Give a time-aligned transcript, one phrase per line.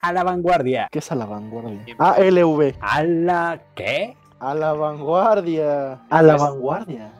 [0.00, 0.88] a la vanguardia.
[0.90, 1.96] ¿Qué es a la vanguardia?
[1.98, 2.74] ALV.
[2.80, 4.16] ¿A la qué?
[4.40, 6.00] A la vanguardia.
[6.10, 7.12] A la vanguardia.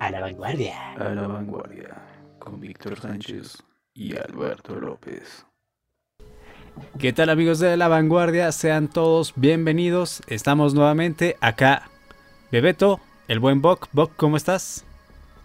[0.00, 0.92] A la vanguardia.
[0.92, 1.96] A la vanguardia.
[2.38, 3.62] Con Víctor Sánchez
[3.94, 5.46] y Alberto López.
[6.98, 8.52] ¿Qué tal amigos de la vanguardia?
[8.52, 10.22] Sean todos bienvenidos.
[10.28, 11.90] Estamos nuevamente acá.
[12.52, 13.88] Bebeto, el buen Bok.
[13.92, 14.84] Bok, ¿cómo estás?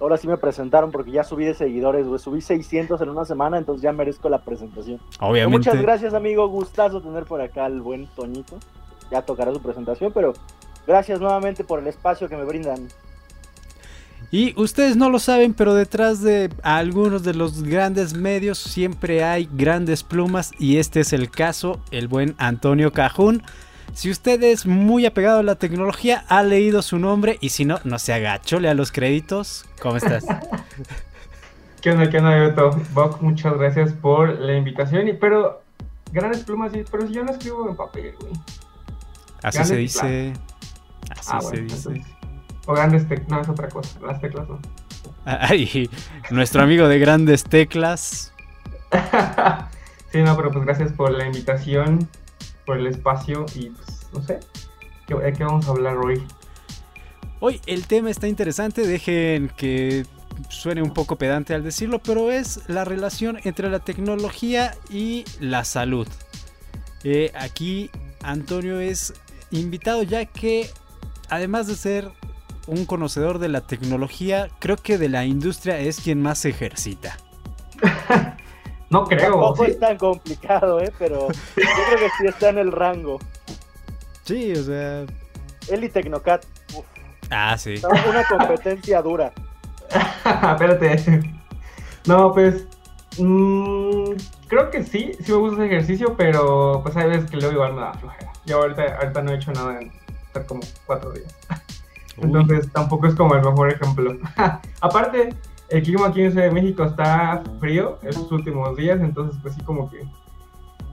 [0.03, 2.19] Ahora sí me presentaron porque ya subí de seguidores, güey.
[2.19, 4.99] Subí 600 en una semana, entonces ya merezco la presentación.
[5.21, 5.69] Obviamente.
[5.69, 6.45] Muchas gracias, amigo.
[6.49, 8.57] Gustazo tener por acá al buen Toñito.
[9.09, 10.33] Ya tocará su presentación, pero
[10.85, 12.89] gracias nuevamente por el espacio que me brindan.
[14.29, 19.47] Y ustedes no lo saben, pero detrás de algunos de los grandes medios siempre hay
[19.53, 23.41] grandes plumas y este es el caso, el buen Antonio Cajún.
[23.93, 27.79] Si usted es muy apegado a la tecnología, ha leído su nombre y si no,
[27.83, 29.65] no se agachó, lea los créditos.
[29.81, 30.25] ¿Cómo estás?
[31.81, 32.71] ¿Qué onda, qué onda, Beto?
[32.93, 35.07] Bok, muchas gracias por la invitación.
[35.09, 35.61] Y, pero,
[36.11, 38.31] grandes plumas, sí, pero si yo no escribo en papel, güey.
[39.43, 40.33] Así Grandes se dice.
[41.11, 41.75] Así Ah, se bueno, dice.
[41.89, 42.13] entonces-
[42.65, 43.99] O grandes teclas, no, es otra cosa.
[43.99, 44.59] Las teclas no.
[45.25, 45.89] Ay,
[46.31, 48.33] nuestro amigo de grandes teclas.
[50.11, 52.07] sí, no, pero pues gracias por la invitación,
[52.65, 54.39] por el espacio y pues, no sé.
[55.07, 56.25] ¿Qué, ¿De qué vamos a hablar hoy?
[57.39, 60.05] Hoy el tema está interesante, dejen que
[60.49, 65.65] suene un poco pedante al decirlo, pero es la relación entre la tecnología y la
[65.65, 66.07] salud.
[67.03, 67.89] Eh, aquí
[68.21, 69.13] Antonio es
[69.51, 70.69] invitado ya que
[71.29, 72.11] además de ser
[72.67, 77.17] un conocedor de la tecnología, creo que de la industria es quien más se ejercita.
[78.93, 79.31] No creo.
[79.31, 79.71] Tampoco sí.
[79.71, 80.93] es tan complicado, ¿eh?
[80.99, 83.19] Pero yo creo que sí está en el rango.
[84.23, 85.05] Sí, o sea...
[85.69, 86.85] Él y Tecnocat, uf,
[87.29, 87.81] Ah, sí.
[88.07, 89.33] una competencia dura.
[90.51, 91.23] Espérate.
[92.05, 92.67] No, pues.
[93.17, 94.11] mm,
[94.47, 97.73] creo que sí, sí me gusta ese ejercicio, pero pues hay veces que luego igual
[97.73, 98.31] me da flojera.
[98.45, 99.91] Yo ahorita, ahorita no he hecho nada en
[100.27, 101.33] estar como cuatro días.
[102.17, 102.25] Uy.
[102.25, 104.17] Entonces tampoco es como el mejor ejemplo.
[104.81, 105.33] Aparte,
[105.73, 109.61] el clima aquí en Ciudad de México está frío estos últimos días, entonces pues sí
[109.63, 110.03] como que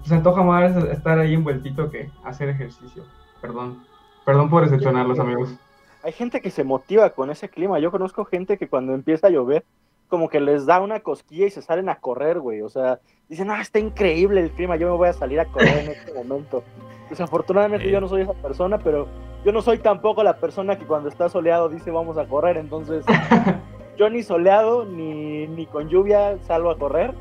[0.04, 3.04] se antoja más estar ahí envueltito que hacer ejercicio.
[3.42, 3.84] Perdón.
[4.24, 5.54] Perdón por decepcionarlos, amigos.
[6.02, 7.78] Hay gente que se motiva con ese clima.
[7.78, 9.64] Yo conozco gente que cuando empieza a llover,
[10.08, 12.62] como que les da una cosquilla y se salen a correr, güey.
[12.62, 15.84] O sea, dicen, ah, está increíble el clima, yo me voy a salir a correr
[15.84, 16.64] en este momento.
[17.10, 17.92] Desafortunadamente Eh.
[17.92, 19.08] yo no soy esa persona, pero
[19.44, 22.56] yo no soy tampoco la persona que cuando está soleado dice vamos a correr.
[22.56, 23.04] Entonces,
[24.00, 27.12] yo ni soleado ni, ni con lluvia salgo a correr.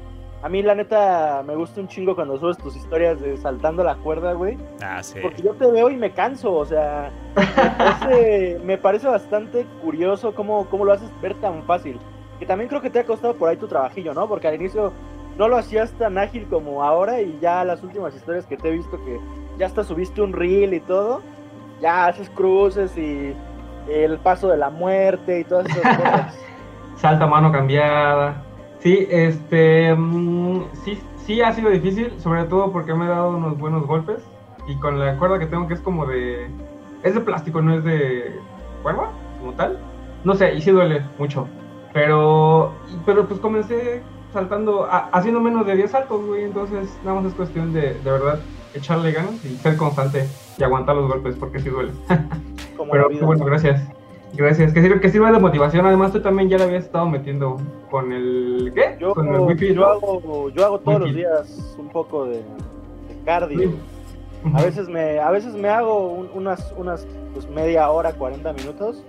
[0.41, 3.95] A mí, la neta, me gusta un chingo cuando subes tus historias de saltando la
[3.95, 4.57] cuerda, güey.
[4.81, 5.19] Ah, sí.
[5.22, 10.34] Porque yo te veo y me canso, o sea, me parece, me parece bastante curioso
[10.34, 12.00] cómo, cómo lo haces ver tan fácil.
[12.39, 14.29] Que también creo que te ha costado por ahí tu trabajillo, ¿no?
[14.29, 14.94] Porque al inicio
[15.38, 18.72] no lo hacías tan ágil como ahora y ya las últimas historias que te he
[18.72, 19.19] visto que
[19.57, 21.22] ya hasta subiste un reel y todo,
[21.81, 23.35] ya haces cruces y
[23.89, 26.49] el paso de la muerte y todas esas cosas.
[27.00, 28.44] Salta mano cambiada.
[28.80, 29.94] Sí, este.
[29.96, 34.24] mm, sí, sí ha sido difícil, sobre todo porque me he dado unos buenos golpes.
[34.68, 36.48] Y con la cuerda que tengo, que es como de.
[37.04, 38.36] Es de plástico, no es de.
[38.84, 39.80] cuerda, como tal.
[40.24, 41.48] No sé, y sí duele mucho.
[41.94, 42.74] Pero.
[43.06, 44.02] Pero pues comencé
[44.34, 44.86] saltando.
[44.86, 46.44] a- haciendo menos de 10 saltos, güey.
[46.44, 48.40] Entonces, nada más es cuestión de, de verdad,
[48.74, 50.28] echarle ganas y ser constante
[50.58, 51.94] y aguantar los golpes, porque sí duele.
[52.78, 53.81] Como Pero bueno, gracias.
[54.34, 54.73] Gracias.
[54.73, 55.85] Que sirve, que sirva de motivación.
[55.85, 57.57] Además, tú también ya le habías estado metiendo
[57.90, 58.72] con el.
[58.75, 58.95] ¿Qué?
[59.00, 63.59] Yo, con el yo, hago, yo hago todos los días un poco de, de cardio.
[63.69, 63.75] Sí.
[64.53, 69.03] A veces me, a veces me hago un- unas, unas pues, media hora, 40 minutos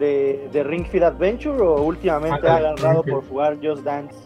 [0.00, 4.16] de, de Ring Fit Adventure o últimamente he Ándale, agarrado por jugar Just Dance,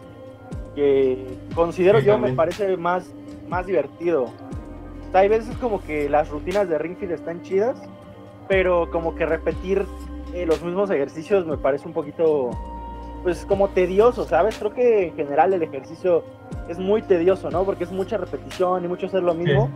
[0.75, 2.33] que considero Sí, yo también.
[2.33, 3.13] me parece más,
[3.49, 4.25] más divertido.
[4.25, 7.77] O sea, hay veces como que las rutinas de Ring Fit están chidas,
[8.49, 9.85] pero como que repetir
[10.35, 12.51] eh, los mismos ejercicios me parece un poquito,
[13.23, 14.59] pues como tedioso, ¿sabes?
[14.59, 16.25] Creo que en general el ejercicio
[16.69, 17.65] es muy tedioso, ¿no?
[17.65, 19.71] Porque es mucha repetición y mucho hacer lo mismo.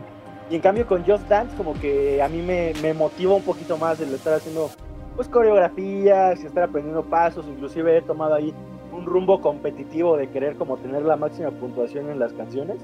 [0.49, 3.77] Y en cambio con Just Dance como que a mí me, me motiva un poquito
[3.77, 4.71] más el estar haciendo
[5.17, 8.55] pues coreografías y estar aprendiendo pasos, inclusive he tomado ahí
[8.93, 12.79] un rumbo competitivo de querer como tener la máxima puntuación en las canciones.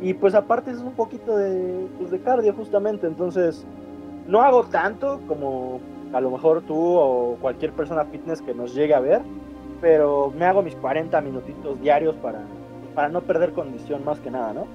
[0.00, 3.64] Y pues aparte es un poquito de, pues, de cardio justamente, entonces
[4.26, 5.80] no hago tanto como
[6.16, 9.22] a lo mejor tú o cualquier persona fitness que nos llegue a ver,
[9.80, 12.40] pero me hago mis 40 minutitos diarios para,
[12.94, 14.66] para no perder condición más que nada, ¿no?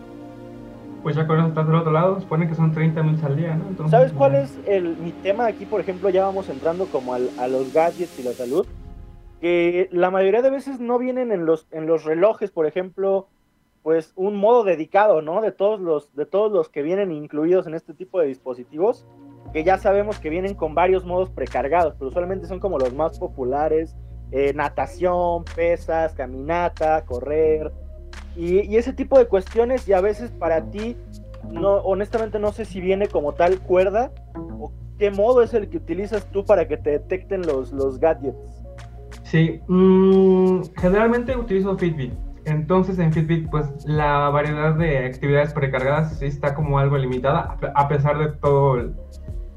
[1.03, 2.19] Pues ya con eso estás del otro lado.
[2.21, 3.67] Supone que son 30 minutos al día, ¿no?
[3.69, 5.65] Entonces, ¿Sabes cuál es el, mi tema aquí?
[5.65, 8.67] Por ejemplo, ya vamos entrando como al- a los gadgets y la salud.
[9.39, 13.27] Que la mayoría de veces no vienen en los, en los relojes, por ejemplo,
[13.81, 15.41] pues un modo dedicado, ¿no?
[15.41, 19.03] De todos los, de todos los que vienen incluidos en este tipo de dispositivos,
[19.53, 23.19] que ya sabemos que vienen con varios modos precargados, pero usualmente son como los más
[23.19, 23.95] populares,
[24.31, 27.71] eh, natación, pesas, caminata, correr,
[28.36, 30.95] y, y, ese tipo de cuestiones, y a veces para ti,
[31.50, 35.77] no, honestamente no sé si viene como tal cuerda, o qué modo es el que
[35.77, 38.63] utilizas tú para que te detecten los, los gadgets.
[39.24, 42.13] Sí, mmm, generalmente utilizo Fitbit.
[42.45, 47.88] Entonces en Fitbit pues la variedad de actividades precargadas sí está como algo limitada a
[47.88, 48.92] pesar de todo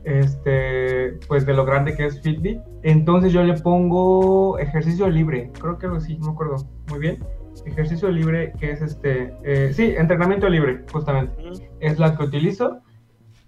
[0.05, 2.61] este pues de lo grande que es Fitbit.
[2.83, 6.57] Entonces yo le pongo ejercicio libre, creo que así, no me acuerdo
[6.89, 7.25] muy bien.
[7.67, 11.35] Ejercicio libre que es este, eh, sí, entrenamiento libre justamente.
[11.81, 12.81] Es la que utilizo.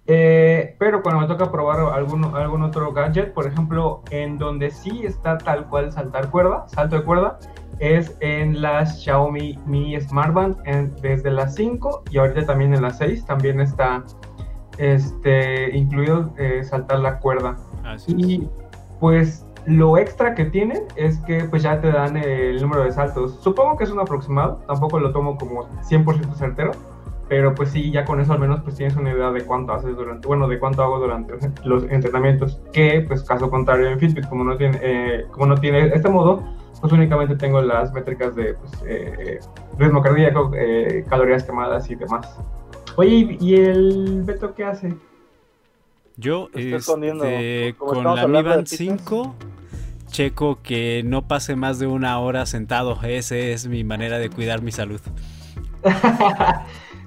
[0.09, 5.03] Eh, pero cuando me toca probar algún, algún otro gadget, por ejemplo, en donde sí
[5.05, 7.39] está tal cual saltar cuerda, salto de cuerda,
[7.81, 12.83] es en las Xiaomi Mi Smart Band en, desde las 5 y ahorita también en
[12.83, 14.05] las 6 también está
[14.79, 17.57] este, incluido eh, saltar la cuerda.
[17.85, 18.51] Así y es.
[19.01, 23.39] pues lo extra que tienen es que pues ya te dan el número de saltos.
[23.41, 26.73] Supongo que es un aproximado, tampoco lo tomo como 100% certero,
[27.29, 29.97] pero pues sí, ya con eso al menos pues tienes una idea de cuánto haces
[29.97, 31.35] durante, bueno, de cuánto hago durante
[31.65, 35.89] los entrenamientos, que pues caso contrario en Fitbit, como no tiene, eh, como no tiene
[35.89, 36.43] este modo,
[36.81, 39.41] pues únicamente tengo las métricas de pues, eh,
[39.79, 42.39] ritmo cardíaco, eh, calorías quemadas y demás.
[42.97, 44.95] Oye, ¿y el Beto qué hace?
[46.17, 48.79] Yo, este, con la Mi Band pizzas.
[48.79, 49.35] 5,
[50.09, 52.99] checo que no pase más de una hora sentado.
[53.03, 55.01] Esa es mi manera de cuidar mi salud.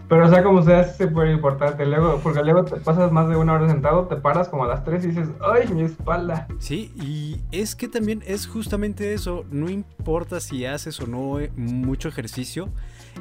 [0.09, 1.85] Pero, o sea, como sea, es súper importante.
[1.85, 4.83] Luego, porque luego te pasas más de una hora sentado, te paras como a las
[4.83, 6.47] 3 y dices, ¡ay, mi espalda!
[6.57, 9.45] Sí, y es que también es justamente eso.
[9.51, 12.69] No importa si haces o no eh, mucho ejercicio.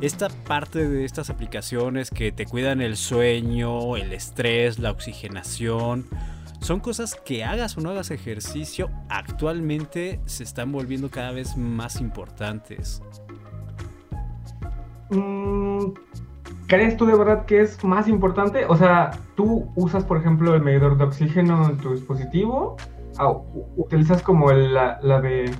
[0.01, 6.07] Esta parte de estas aplicaciones que te cuidan el sueño, el estrés, la oxigenación,
[6.61, 12.01] son cosas que hagas o no hagas ejercicio, actualmente se están volviendo cada vez más
[12.01, 13.03] importantes.
[15.11, 15.93] Mm,
[16.67, 18.67] ¿Crees tú de verdad que es más importante?
[18.67, 22.77] O sea, ¿tú usas, por ejemplo, el medidor de oxígeno en tu dispositivo?
[23.17, 25.51] Ah, u- ¿Utilizas como el- la, la de...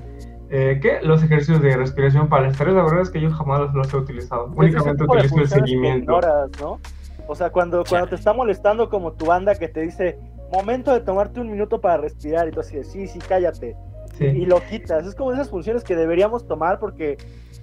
[0.51, 1.01] eh, ¿Qué?
[1.03, 2.75] Los ejercicios de respiración para el estrés.
[2.75, 4.47] La verdad es que yo jamás los, he utilizado.
[4.55, 5.99] Pues Únicamente utilizo el seguimiento.
[6.05, 6.81] ignoras, ¿no?
[7.27, 10.19] O sea, cuando, cuando te está molestando como tu banda que te dice,
[10.51, 13.77] momento de tomarte un minuto para respirar, y tú así de, sí, sí, cállate.
[14.15, 14.47] y Sí.
[14.47, 15.07] lo quitas.
[15.07, 17.19] Es como esas funciones que deberíamos tomar porque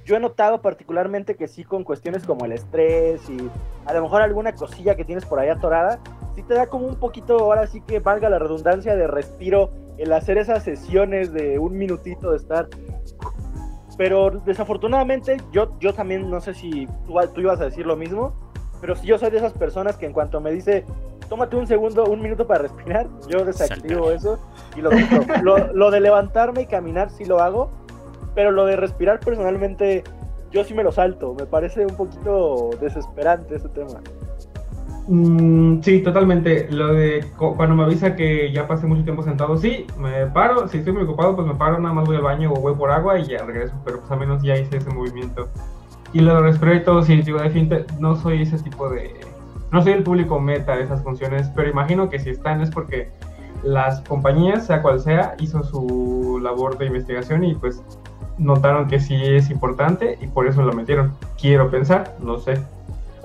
[0.05, 3.49] yo he notado particularmente que sí con cuestiones como el estrés y
[3.85, 5.99] a lo mejor alguna cosilla que tienes por ahí atorada,
[6.35, 10.11] sí te da como un poquito, ahora sí que valga la redundancia de respiro el
[10.13, 12.67] hacer esas sesiones de un minutito de estar.
[13.97, 18.33] Pero desafortunadamente yo, yo también no sé si tú, tú ibas a decir lo mismo,
[18.81, 20.83] pero si yo soy de esas personas que en cuanto me dice,
[21.29, 24.15] tómate un segundo, un minuto para respirar, yo desactivo Saltar.
[24.15, 24.39] eso
[24.75, 24.91] y lo,
[25.73, 27.69] lo de levantarme y caminar sí lo hago,
[28.33, 30.03] pero lo de respirar personalmente
[30.51, 31.33] yo sí me lo salto.
[31.33, 33.99] Me parece un poquito desesperante ese tema.
[35.07, 36.67] Mm, sí, totalmente.
[36.71, 40.67] Lo de cu- cuando me avisa que ya pasé mucho tiempo sentado, sí, me paro.
[40.67, 42.89] Si estoy muy ocupado, pues me paro, nada más voy al baño o voy por
[42.91, 43.75] agua y ya regreso.
[43.85, 45.47] Pero pues al menos ya hice ese movimiento.
[46.13, 49.13] Y lo de todo, sí, digo, definitivamente no soy ese tipo de.
[49.71, 53.09] No soy el público meta de esas funciones, pero imagino que si están es porque
[53.63, 57.83] las compañías, sea cual sea, hizo su labor de investigación y pues
[58.37, 61.13] notaron que sí es importante y por eso lo metieron.
[61.39, 62.59] Quiero pensar, no sé.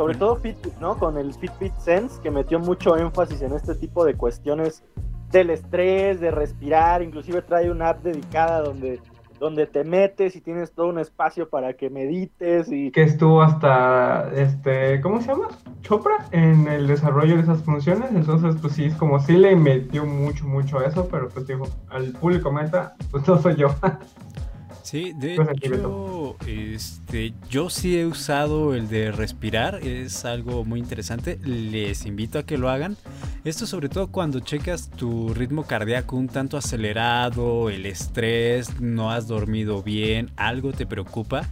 [0.00, 0.96] Sobre todo Fitbit, ¿no?
[0.96, 4.82] Con el Fitbit Sense, que metió mucho énfasis en este tipo de cuestiones
[5.30, 8.98] del estrés, de respirar, inclusive trae una app dedicada donde,
[9.38, 14.30] donde te metes y tienes todo un espacio para que medites y que estuvo hasta,
[14.34, 15.48] este, ¿cómo se llama?
[15.82, 18.10] Chopra en el desarrollo de esas funciones.
[18.14, 21.66] Entonces, pues sí, es como sí le metió mucho, mucho a eso, pero pues digo,
[21.90, 23.68] al público meta, pues no soy yo.
[24.82, 31.38] Sí, de hecho, este, yo sí he usado el de respirar, es algo muy interesante,
[31.44, 32.96] les invito a que lo hagan.
[33.44, 39.28] Esto sobre todo cuando checas tu ritmo cardíaco un tanto acelerado, el estrés, no has
[39.28, 41.48] dormido bien, algo te preocupa.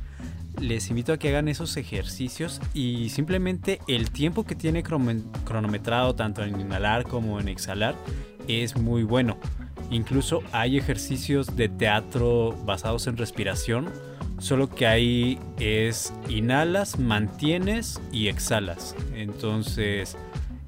[0.61, 6.42] Les invito a que hagan esos ejercicios y simplemente el tiempo que tiene cronometrado tanto
[6.42, 7.94] en inhalar como en exhalar
[8.49, 9.37] es muy bueno.
[9.90, 13.90] Incluso hay ejercicios de teatro basados en respiración,
[14.38, 18.95] solo que ahí es inhalas, mantienes y exhalas.
[19.14, 20.16] Entonces,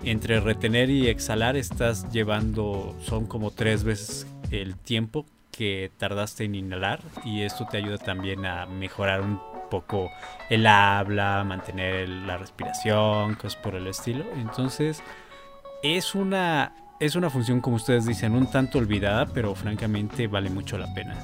[0.03, 6.55] entre retener y exhalar estás llevando, son como tres veces el tiempo que tardaste en
[6.55, 9.39] inhalar y esto te ayuda también a mejorar un
[9.71, 10.11] poco
[10.49, 14.25] el habla, mantener la respiración, cosas por el estilo.
[14.37, 15.03] Entonces,
[15.83, 20.77] es una, es una función, como ustedes dicen, un tanto olvidada, pero francamente vale mucho
[20.77, 21.17] la pena.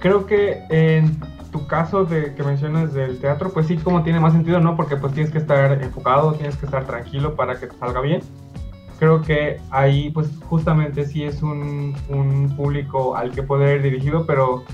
[0.00, 1.20] Creo que en
[1.52, 4.74] tu caso de que mencionas del teatro, pues sí, como tiene más sentido, ¿no?
[4.74, 8.22] Porque pues tienes que estar enfocado, tienes que estar tranquilo para que te salga bien.
[8.98, 14.24] Creo que ahí pues justamente sí es un, un público al que poder ir dirigido,
[14.24, 14.64] pero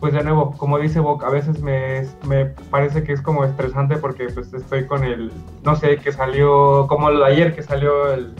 [0.00, 3.96] pues de nuevo, como dice Boc, a veces me, me, parece que es como estresante
[3.96, 5.30] porque pues estoy con el,
[5.64, 8.34] no sé, que salió, como ayer que salió el,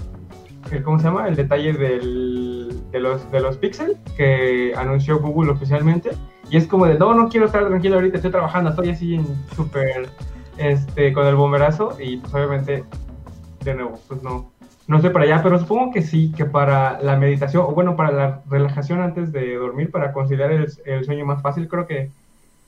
[0.70, 1.28] el ¿cómo se llama?
[1.28, 6.10] El detalle del, de los, de los Pixel que anunció Google oficialmente.
[6.50, 9.20] Y es como de, no, no quiero estar tranquilo ahorita, estoy trabajando, estoy así
[9.54, 10.08] súper,
[10.58, 12.84] este, con el bomberazo y pues obviamente,
[13.64, 14.50] de nuevo, pues no,
[14.86, 18.12] no estoy para allá, pero supongo que sí, que para la meditación, o bueno, para
[18.12, 22.10] la relajación antes de dormir, para conciliar el, el sueño más fácil, creo que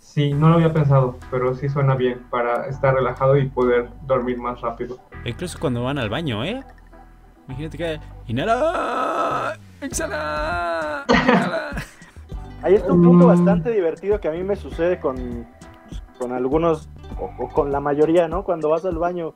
[0.00, 4.38] sí, no lo había pensado, pero sí suena bien para estar relajado y poder dormir
[4.38, 4.98] más rápido.
[5.24, 6.64] Incluso cuando van al baño, ¿eh?
[7.48, 11.70] Imagínate que inhala, exhala, inhala.
[12.62, 15.46] Ahí está un punto bastante divertido que a mí me sucede con,
[16.18, 16.88] con algunos,
[17.18, 18.44] o, o, con la mayoría, ¿no?
[18.44, 19.32] Cuando vas al baño,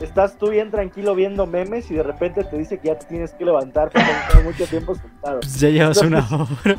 [0.00, 3.32] estás tú bien tranquilo viendo memes y de repente te dice que ya te tienes
[3.32, 5.40] que levantar porque estado mucho tiempo sentado.
[5.40, 6.76] Pues ya llevas Entonces, una hora.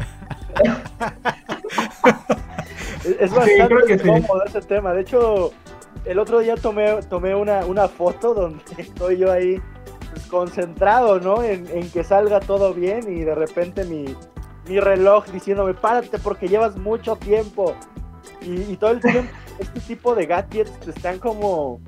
[3.03, 4.07] Es, es bastante creo que sí.
[4.07, 4.93] cómodo ese tema.
[4.93, 5.51] De hecho,
[6.05, 9.61] el otro día tomé, tomé una, una foto donde estoy yo ahí
[10.13, 11.43] pues, concentrado, ¿no?
[11.43, 14.05] En, en que salga todo bien y de repente mi,
[14.67, 17.75] mi reloj diciéndome, párate porque llevas mucho tiempo.
[18.41, 21.81] Y, y todo el tiempo, este tipo de gadgets te están como,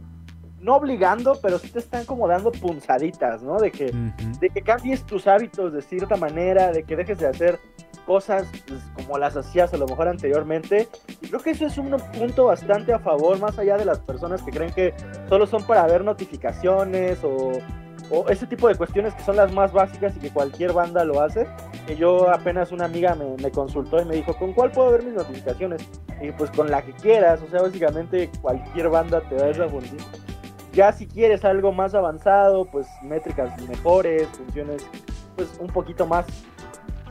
[0.59, 3.59] no obligando, pero sí te están como dando punzaditas, ¿no?
[3.59, 3.93] De que,
[4.39, 7.59] de que cambies tus hábitos de cierta manera, de que dejes de hacer
[8.05, 10.87] cosas pues, como las hacías a lo mejor anteriormente.
[11.21, 14.41] Y creo que eso es un punto bastante a favor, más allá de las personas
[14.41, 14.93] que creen que
[15.29, 17.51] solo son para ver notificaciones o,
[18.09, 21.21] o ese tipo de cuestiones que son las más básicas y que cualquier banda lo
[21.21, 21.47] hace.
[21.87, 25.03] Que yo apenas una amiga me, me consultó y me dijo, ¿con cuál puedo ver
[25.03, 25.87] mis notificaciones?
[26.21, 29.97] Y pues con la que quieras, o sea, básicamente cualquier banda te da esa función.
[30.73, 34.85] Ya si quieres algo más avanzado, pues métricas mejores, funciones
[35.35, 36.25] pues un poquito más,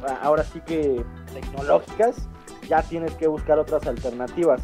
[0.07, 2.29] a- ahora sí que tecnológicas,
[2.69, 4.61] ya tienes que buscar otras alternativas.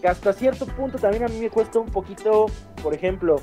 [0.00, 2.46] Que hasta cierto punto también a mí me cuesta un poquito,
[2.82, 3.36] por ejemplo,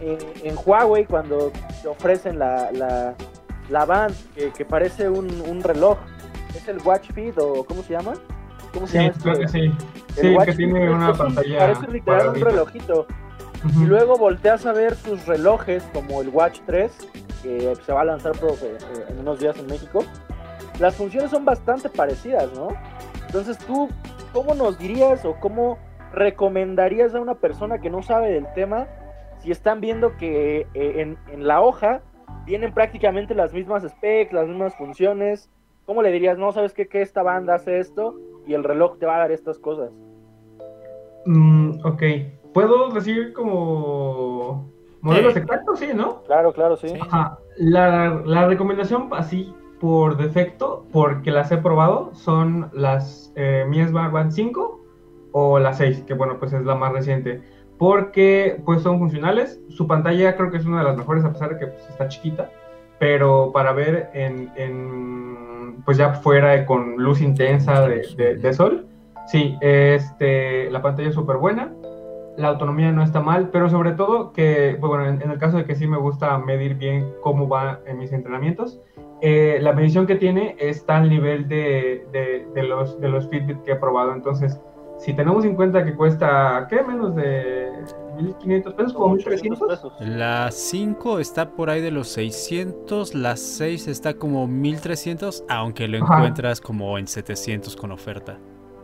[0.00, 1.50] en, en Huawei cuando
[1.82, 3.14] te ofrecen la, la,
[3.70, 5.98] la band que, que parece un, un reloj,
[6.54, 8.14] es el Watch Fit o ¿cómo se llama?
[8.72, 9.08] ¿Cómo se Sí, llama?
[9.10, 9.22] este?
[9.22, 9.58] creo que sí.
[10.16, 11.58] El Sí, Watch que tiene una es un- pantalla.
[11.58, 13.06] Parece literal un relojito.
[13.80, 16.92] Y luego volteas a ver sus relojes, como el Watch 3,
[17.42, 20.04] que se va a lanzar pro- eh, en unos días en México.
[20.78, 22.68] Las funciones son bastante parecidas, ¿no?
[23.26, 23.88] Entonces tú,
[24.32, 25.78] ¿cómo nos dirías o cómo
[26.12, 28.86] recomendarías a una persona que no sabe del tema
[29.46, 32.02] si están viendo que eh, en, en la hoja
[32.46, 35.48] vienen prácticamente las mismas specs, las mismas funciones?
[35.84, 39.06] ¿Cómo le dirías, no, sabes qué, que esta banda hace esto y el reloj te
[39.06, 39.92] va a dar estas cosas?
[41.26, 42.02] Mm, ok.
[42.52, 44.68] ¿Puedo decir como
[45.00, 45.38] modelos Sí.
[45.38, 45.78] exactos?
[45.78, 46.24] Sí, ¿no?
[46.24, 46.92] Claro, claro, sí.
[47.00, 47.38] Ajá.
[47.56, 54.12] La, la recomendación así por defecto, porque las he probado, son las eh, Mi Smart
[54.12, 54.80] Band 5
[55.30, 57.42] o la 6, que bueno, pues es la más reciente.
[57.78, 59.60] Porque pues son funcionales.
[59.68, 62.08] Su pantalla creo que es una de las mejores a pesar de que pues, está
[62.08, 62.50] chiquita.
[62.98, 68.86] Pero para ver en, en, pues ya fuera con luz intensa de, de- de sol,
[69.26, 71.72] sí, este, la pantalla es súper buena
[72.38, 75.56] la autonomía no está mal, pero sobre todo que, pues, bueno, en, en el caso
[75.56, 78.78] de que sí me gusta medir bien cómo va en mis entrenamientos,
[79.22, 82.04] eh, la medición que tiene está al nivel de,
[82.52, 84.12] de, los, de los Fitbit que he probado.
[84.12, 84.60] Entonces,
[84.98, 86.82] si tenemos en cuenta que cuesta, ¿qué?
[86.82, 87.70] Menos de
[88.18, 89.68] 1.500 pesos, como 1.300.
[89.68, 89.92] pesos.
[90.00, 96.02] La 5 está por ahí de los 600, la 6 está como 1300, aunque lo
[96.04, 96.16] Ajá.
[96.16, 98.38] encuentras como en 700 con oferta.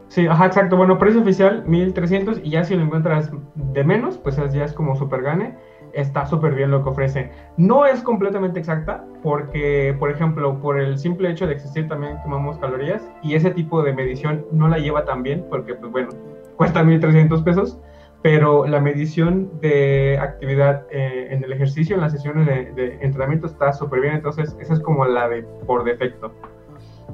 [0.08, 0.76] Sí, ajá, exacto.
[0.76, 4.74] Bueno, precio oficial 1300 y ya si lo encuentras de menos, pues es- ya es
[4.74, 5.56] como super gane.
[5.92, 7.30] Está súper bien lo que ofrece.
[7.56, 12.58] No es completamente exacta porque, por ejemplo, por el simple hecho de existir también quemamos
[12.58, 16.08] calorías y ese tipo de medición no la lleva tan bien porque, pues bueno,
[16.56, 17.78] cuesta 1300 pesos,
[18.22, 23.46] pero la medición de actividad eh, en el ejercicio, en las sesiones de, de entrenamiento
[23.46, 24.14] está súper bien.
[24.14, 26.32] Entonces, esa es como la de por defecto.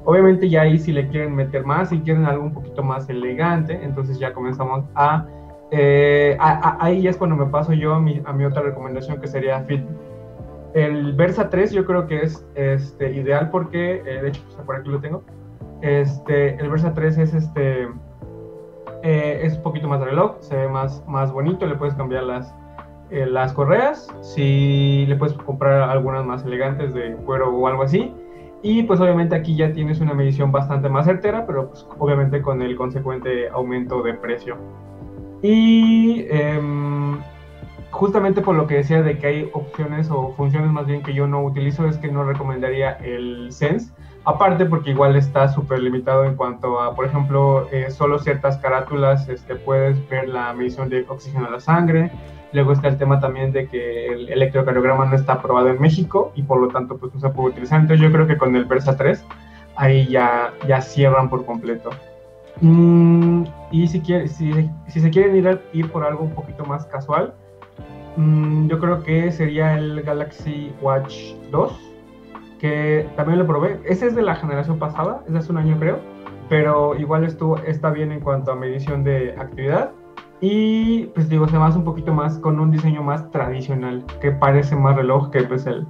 [0.05, 3.79] Obviamente ya ahí si le quieren meter más, si quieren algo un poquito más elegante,
[3.83, 5.25] entonces ya comenzamos a...
[5.71, 9.83] eh, a- ahí es cuando me paso yo a mi, otra recomendación que sería Fit.
[10.73, 14.89] El Versa 3 yo creo que es este, ideal porque, eh, de hecho, por aquí
[14.89, 15.23] lo tengo.
[15.81, 17.87] Este, el Versa 3 es este...
[19.03, 22.53] eh, es un poquito más reloj, se ve más, más bonito, le puedes cambiar las,
[23.09, 28.13] eh, las correas, si le puedes comprar algunas más elegantes de cuero o algo así.
[28.61, 32.61] Y pues obviamente aquí ya tienes una medición bastante más certera, pero pues, obviamente con
[32.61, 34.57] el consecuente aumento de precio.
[35.41, 37.19] Y em,
[37.91, 41.27] justamente por lo que decía de que hay opciones o funciones más bien que yo
[41.27, 43.91] no utilizo, es que no recomendaría el Sense.
[44.25, 49.27] Aparte porque igual está súper limitado en cuanto a, por ejemplo, eh, solo ciertas carátulas
[49.29, 52.11] este, puedes ver la medición de oxígeno a la sangre.
[52.51, 56.43] Luego está el tema también de que el electrocardiograma no está aprobado en México y
[56.43, 57.79] por lo tanto pues no se puede utilizar.
[57.79, 59.23] Entonces yo creo que con el Versa 3
[59.75, 61.91] ahí ya, ya cierran por completo.
[62.61, 64.51] Mm, y si, quiere, si,
[64.87, 67.33] si, se quieren ir, ir por algo un poquito más casual,
[68.17, 71.89] mm, yo creo que sería el Galaxy Watch 2
[72.59, 73.79] que también lo probé.
[73.85, 75.99] Ese es de la generación pasada, es de hace un año creo,
[76.49, 79.91] pero igual estuvo, está bien en cuanto a medición de actividad.
[80.41, 84.75] Y pues digo, se basa un poquito más con un diseño más tradicional, que parece
[84.75, 85.85] más reloj que pues el,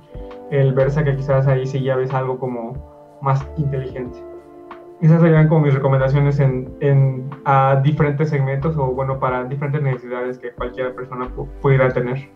[0.50, 2.74] el Versa, que quizás ahí sí ya ves algo como
[3.22, 4.29] más inteligente.
[5.02, 10.38] Esas serían como mis recomendaciones en, en a diferentes segmentos o bueno, para diferentes necesidades
[10.40, 11.30] que cualquier persona
[11.62, 12.30] pudiera tener.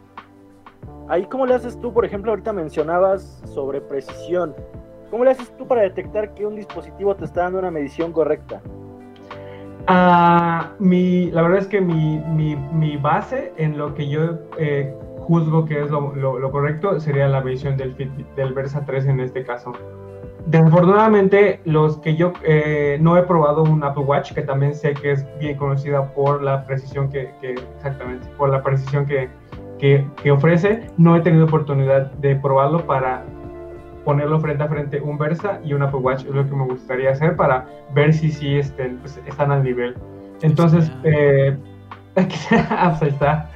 [1.09, 1.91] Ahí, ¿cómo le haces tú?
[1.91, 4.55] Por ejemplo, ahorita mencionabas sobre precisión.
[5.11, 8.61] ¿Cómo le haces tú para detectar que un dispositivo te está dando una medición correcta?
[9.89, 14.95] Uh, mi, la verdad es que mi, mi, mi, base en lo que yo eh,
[15.19, 19.07] juzgo que es lo, lo, lo, correcto sería la medición del, Fitbit, del Versa 3
[19.07, 19.73] en este caso.
[20.45, 25.11] Desafortunadamente, los que yo eh, no he probado un Apple Watch, que también sé que
[25.11, 29.29] es bien conocida por la precisión que, que exactamente, por la precisión que,
[29.79, 30.81] que, ofrece.
[30.97, 33.23] No he tenido oportunidad de probarlo para
[34.03, 36.25] ponerlo frente a frente un Versa y un Apple Watch.
[36.25, 39.95] Es lo que me gustaría hacer para ver si sí estén, pues, están al nivel.
[40.41, 41.57] Entonces, eh,
[42.69, 43.49] ah, pues está.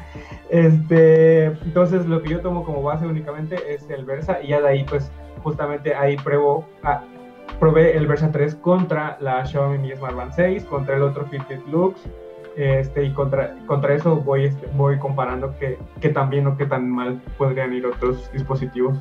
[0.49, 4.67] Este, entonces, lo que yo tomo como base únicamente es el Versa y ya de
[4.69, 5.11] ahí, pues,
[5.43, 7.03] justamente ahí pruebo, ah,
[7.59, 11.65] probé el Versa 3 contra la Xiaomi Mi Smart Band 6, contra el otro Fitbit
[11.67, 12.01] Lux,
[12.55, 16.65] este, y contra, contra eso voy, este, voy comparando qué, qué tan bien o qué
[16.65, 18.97] tan mal podrían ir otros dispositivos.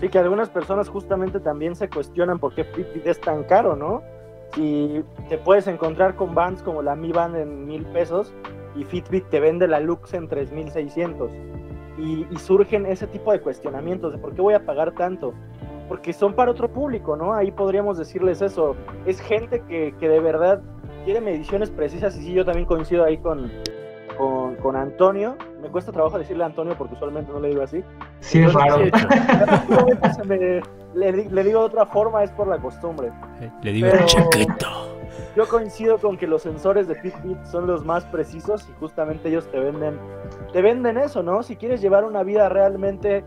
[0.00, 4.02] Sí, que algunas personas justamente también se cuestionan por qué Fitbit es tan caro, ¿no?
[4.54, 8.34] Si te puedes encontrar con bands como la Mi Band en mil pesos
[8.74, 11.30] y Fitbit te vende la Lux en 3600.
[11.98, 15.34] Y, y surgen ese tipo de cuestionamientos de por qué voy a pagar tanto.
[15.88, 17.32] Porque son para otro público, ¿no?
[17.32, 18.76] Ahí podríamos decirles eso.
[19.06, 20.60] Es gente que, que de verdad
[21.06, 23.50] quiere mediciones precisas y sí, yo también coincido ahí con,
[24.16, 25.36] con, Antonio.
[25.62, 27.82] Me cuesta trabajo decirle a Antonio porque usualmente no le digo así.
[28.20, 28.78] Sí, es raro.
[30.94, 33.12] le, digo de otra forma, es por la costumbre.
[33.62, 34.95] Le digo Pero, chiquito.
[35.36, 39.46] Yo coincido con que los sensores de Fitbit son los más precisos y justamente ellos
[39.50, 39.98] te venden,
[40.50, 41.42] te venden eso, ¿no?
[41.42, 43.22] Si quieres llevar una vida realmente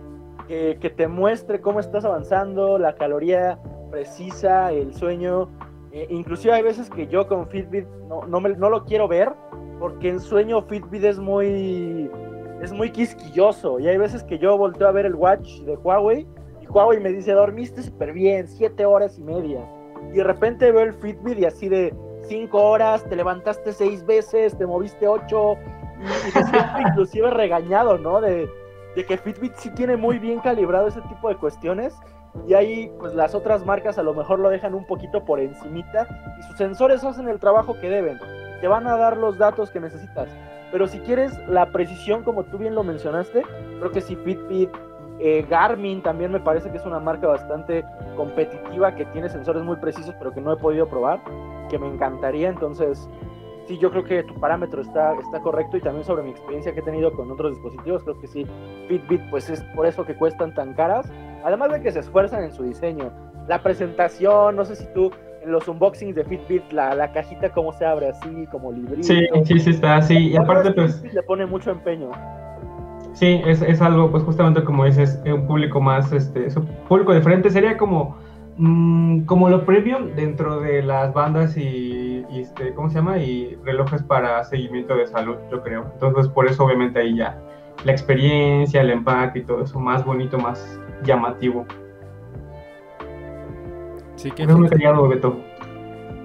[0.48, 3.60] que, te muestre cómo estás avanzando, la caloría
[3.92, 5.50] precisa, el sueño
[5.92, 9.32] eh, inclusive hay veces que yo con Fitbit no, no, me, no, lo quiero ver
[9.80, 12.10] porque en sueño Fitbit es muy
[12.64, 16.28] es muy quisquilloso y hay veces que yo volteo a ver el watch de Huawei
[16.60, 19.64] y Huawei me dice dormiste súper bien, siete horas y media
[20.12, 24.58] y de repente veo el Fitbit y así de cinco horas, te levantaste seis veces,
[24.58, 25.58] te moviste ocho
[26.00, 28.22] y, y inclusive regañado, ¿no?
[28.22, 28.50] De,
[28.96, 31.96] de que Fitbit sí tiene muy bien calibrado ese tipo de cuestiones
[32.48, 36.08] y ahí pues las otras marcas a lo mejor lo dejan un poquito por encimita
[36.40, 38.20] y sus sensores hacen el trabajo que deben,
[38.62, 40.30] te van a dar los datos que necesitas.
[40.72, 43.42] Pero si quieres la precisión, como tú bien lo mencionaste,
[43.80, 44.70] creo que si Fitbit,
[45.20, 47.84] eh, Garmin también me parece que es una marca bastante
[48.16, 51.22] competitiva que tiene sensores muy precisos, pero que no he podido probar,
[51.70, 52.50] que me encantaría.
[52.50, 53.10] Entonces,
[53.68, 56.80] sí, yo creo que tu parámetro está, está correcto y también sobre mi experiencia que
[56.80, 58.48] he tenido con otros dispositivos, creo que sí,
[58.88, 61.12] Fitbit, pues es por eso que cuestan tan caras
[61.44, 63.12] Además de que se esfuerzan en su diseño.
[63.48, 67.72] La presentación, no sé si tú en los unboxings de Fitbit, la, la cajita cómo
[67.72, 69.04] se abre así, como librito.
[69.04, 70.32] Sí, sí, sí está así.
[70.32, 71.02] Y aparte, pues...
[71.14, 72.12] le pone mucho empeño.
[73.14, 77.14] Sí, es, es, algo, pues justamente como dices, un público más, este, es un público
[77.14, 77.50] diferente.
[77.50, 78.18] Sería como,
[78.58, 83.18] mmm, como lo premium dentro de las bandas y, y, este, ¿cómo se llama?
[83.18, 85.88] Y relojes para seguimiento de salud, yo creo.
[85.94, 87.42] Entonces, por eso obviamente ahí ya
[87.86, 91.66] la experiencia, el empaque y todo eso más bonito, más llamativo.
[94.16, 95.40] Sí, que Beto.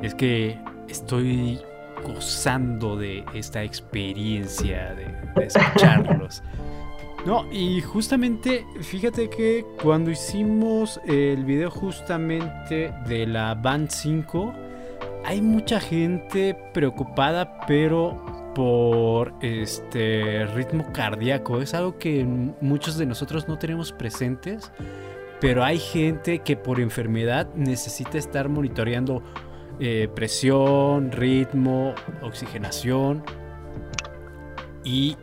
[0.03, 1.61] Es que estoy
[2.05, 6.42] gozando de esta experiencia de, escucharlos.
[7.27, 14.53] No, y justamente, fíjate que cuando hicimos el video justamente de la Band 5,
[15.25, 21.61] hay mucha gente preocupada, pero por este ritmo cardíaco.
[21.61, 22.25] Es algo que
[22.61, 24.71] muchos de nosotros no tenemos presentes,
[25.41, 29.23] pero hay gente que por enfermedad necesita estar monitoreando
[29.81, 33.25] eh, presión, ritmo, oxigenación.
[34.85, 35.17] Y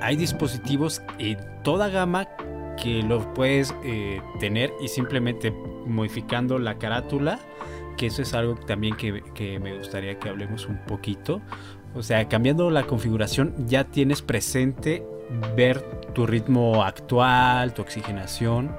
[0.00, 2.28] hay dispositivos en toda gama
[2.76, 5.50] que lo puedes eh, tener y simplemente
[5.86, 7.38] modificando la carátula,
[7.96, 11.40] que eso es algo también que, que me gustaría que hablemos un poquito.
[11.94, 15.04] O sea, cambiando la configuración ya tienes presente
[15.56, 15.80] ver
[16.12, 18.74] tu ritmo actual, tu oxigenación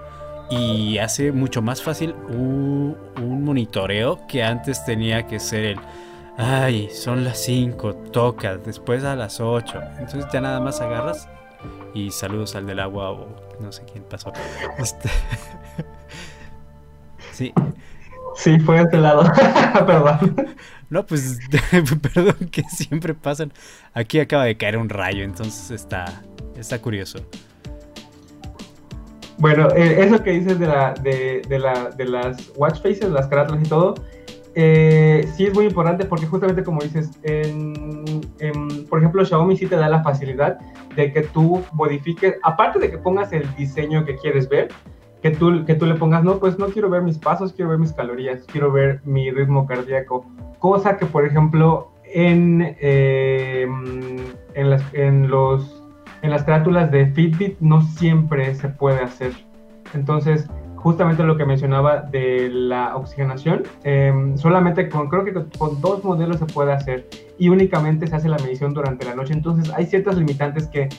[0.50, 5.80] y hace mucho más fácil un monitoreo que antes tenía que ser el,
[6.38, 9.80] ay, son las 5, toca, después a las 8.
[10.00, 11.28] Entonces ya nada más agarras
[11.94, 13.28] y saludos al del agua o
[13.60, 14.32] no sé quién pasó.
[14.78, 15.10] Este...
[17.32, 17.54] sí.
[18.36, 19.24] Sí, fue a este lado.
[19.86, 20.36] Perdón.
[20.90, 21.40] No, pues
[22.02, 23.52] perdón que siempre pasan.
[23.94, 26.06] Aquí acaba de caer un rayo, entonces está,
[26.56, 27.20] está curioso.
[29.38, 33.28] Bueno, eh, eso que dices de, la, de, de, la, de las watch faces, las
[33.28, 33.96] carátulas y todo,
[34.56, 39.68] eh, sí es muy importante porque justamente como dices, en, en, por ejemplo, Xiaomi sí
[39.68, 40.58] te da la facilidad
[40.96, 44.70] de que tú modifiques, aparte de que pongas el diseño que quieres ver,
[45.22, 47.80] que tú, que tú le pongas, no, pues no quiero ver mis pasos, quiero ver
[47.80, 50.26] mis calorías, quiero ver mi ritmo cardíaco,
[50.60, 53.68] cosa que por ejemplo en, eh,
[54.54, 55.84] en, las, en, los,
[56.22, 59.34] en las carátulas de Fitbit no siempre se puede hacer.
[59.94, 60.48] Entonces,
[60.86, 66.38] justamente lo que mencionaba de la oxigenación, eh, solamente con, creo que con dos modelos
[66.38, 67.08] se puede hacer
[67.40, 69.34] y únicamente se hace la medición durante la noche.
[69.34, 70.90] Entonces hay ciertas limitantes que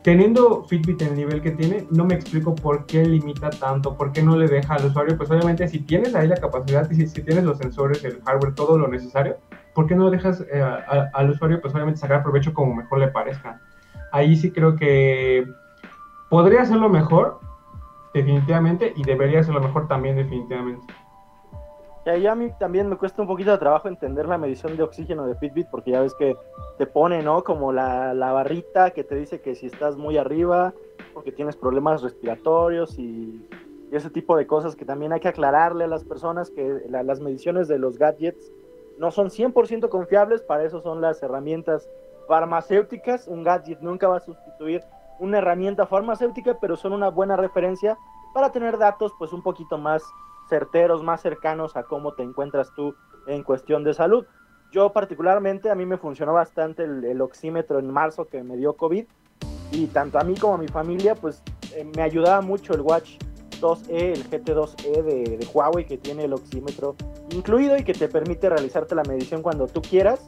[0.00, 4.10] teniendo Fitbit en el nivel que tiene, no me explico por qué limita tanto, por
[4.10, 7.06] qué no le deja al usuario, pues obviamente si tienes ahí la capacidad y si,
[7.06, 9.36] si tienes los sensores, el hardware, todo lo necesario,
[9.74, 13.08] ¿por qué no dejas eh, a, al usuario pues obviamente sacar provecho como mejor le
[13.08, 13.60] parezca?
[14.12, 15.46] Ahí sí creo que
[16.30, 17.40] podría hacerlo mejor,
[18.14, 20.86] definitivamente, y debería hacerlo mejor también, definitivamente.
[22.06, 25.26] Y a mí también me cuesta un poquito de trabajo entender la medición de oxígeno
[25.26, 26.36] de Fitbit, porque ya ves que
[26.76, 27.42] te pone, ¿no?
[27.42, 30.74] Como la, la barrita que te dice que si estás muy arriba,
[31.14, 33.48] porque tienes problemas respiratorios y,
[33.90, 37.02] y ese tipo de cosas que también hay que aclararle a las personas que la,
[37.02, 38.52] las mediciones de los gadgets
[38.98, 41.88] no son 100% confiables, para eso son las herramientas
[42.28, 43.28] farmacéuticas.
[43.28, 44.82] Un gadget nunca va a sustituir
[45.18, 47.98] una herramienta farmacéutica, pero son una buena referencia
[48.32, 50.02] para tener datos pues un poquito más
[50.48, 52.94] certeros, más cercanos a cómo te encuentras tú
[53.26, 54.26] en cuestión de salud.
[54.72, 59.06] Yo particularmente, a mí me funcionó bastante el, oxímetro en marzo que me dio COVID
[59.70, 61.42] y tanto a mí como a mi familia, pues
[61.74, 63.16] eh, me ayudaba mucho el Watch
[63.60, 66.96] 2E, el GT2E de, de, Huawei que tiene el oxímetro
[67.30, 70.26] incluido y que te permite realizarte la medición cuando tú quieras.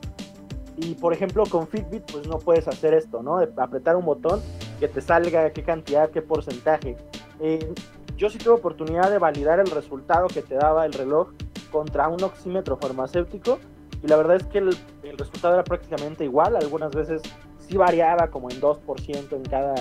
[0.77, 3.39] Y por ejemplo con Fitbit pues no puedes hacer esto, ¿no?
[3.39, 4.43] De apretar un botón
[4.79, 6.97] que te salga qué cantidad, qué porcentaje.
[7.41, 7.73] Eh,
[8.17, 11.29] yo sí tuve oportunidad de validar el resultado que te daba el reloj
[11.71, 13.59] contra un oxímetro farmacéutico
[14.03, 17.23] y la verdad es que el, el resultado era prácticamente igual, algunas veces
[17.59, 19.75] sí variaba como en 2% en cada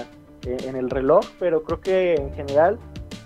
[0.45, 2.77] eh, en el reloj, pero creo que en general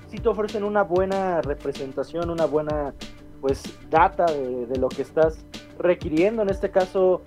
[0.10, 2.94] sí te ofrecen una buena representación, una buena
[3.42, 5.46] pues data de, de lo que estás
[5.78, 6.42] requiriendo.
[6.42, 7.22] En este caso,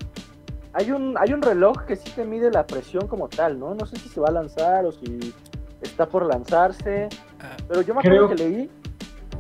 [0.75, 3.75] hay un, hay un reloj que sí te mide la presión como tal, ¿no?
[3.75, 5.35] No sé si se va a lanzar o si
[5.83, 7.09] está por lanzarse,
[7.69, 8.71] pero yo me acuerdo que leí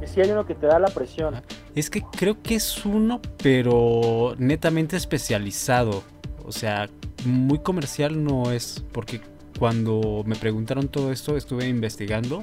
[0.00, 1.40] que sí hay uno que te da la presión.
[1.74, 6.02] Es que creo que es uno, pero netamente especializado.
[6.44, 6.88] O sea,
[7.24, 9.20] muy comercial no es, porque
[9.58, 12.40] cuando me preguntaron todo esto estuve investigando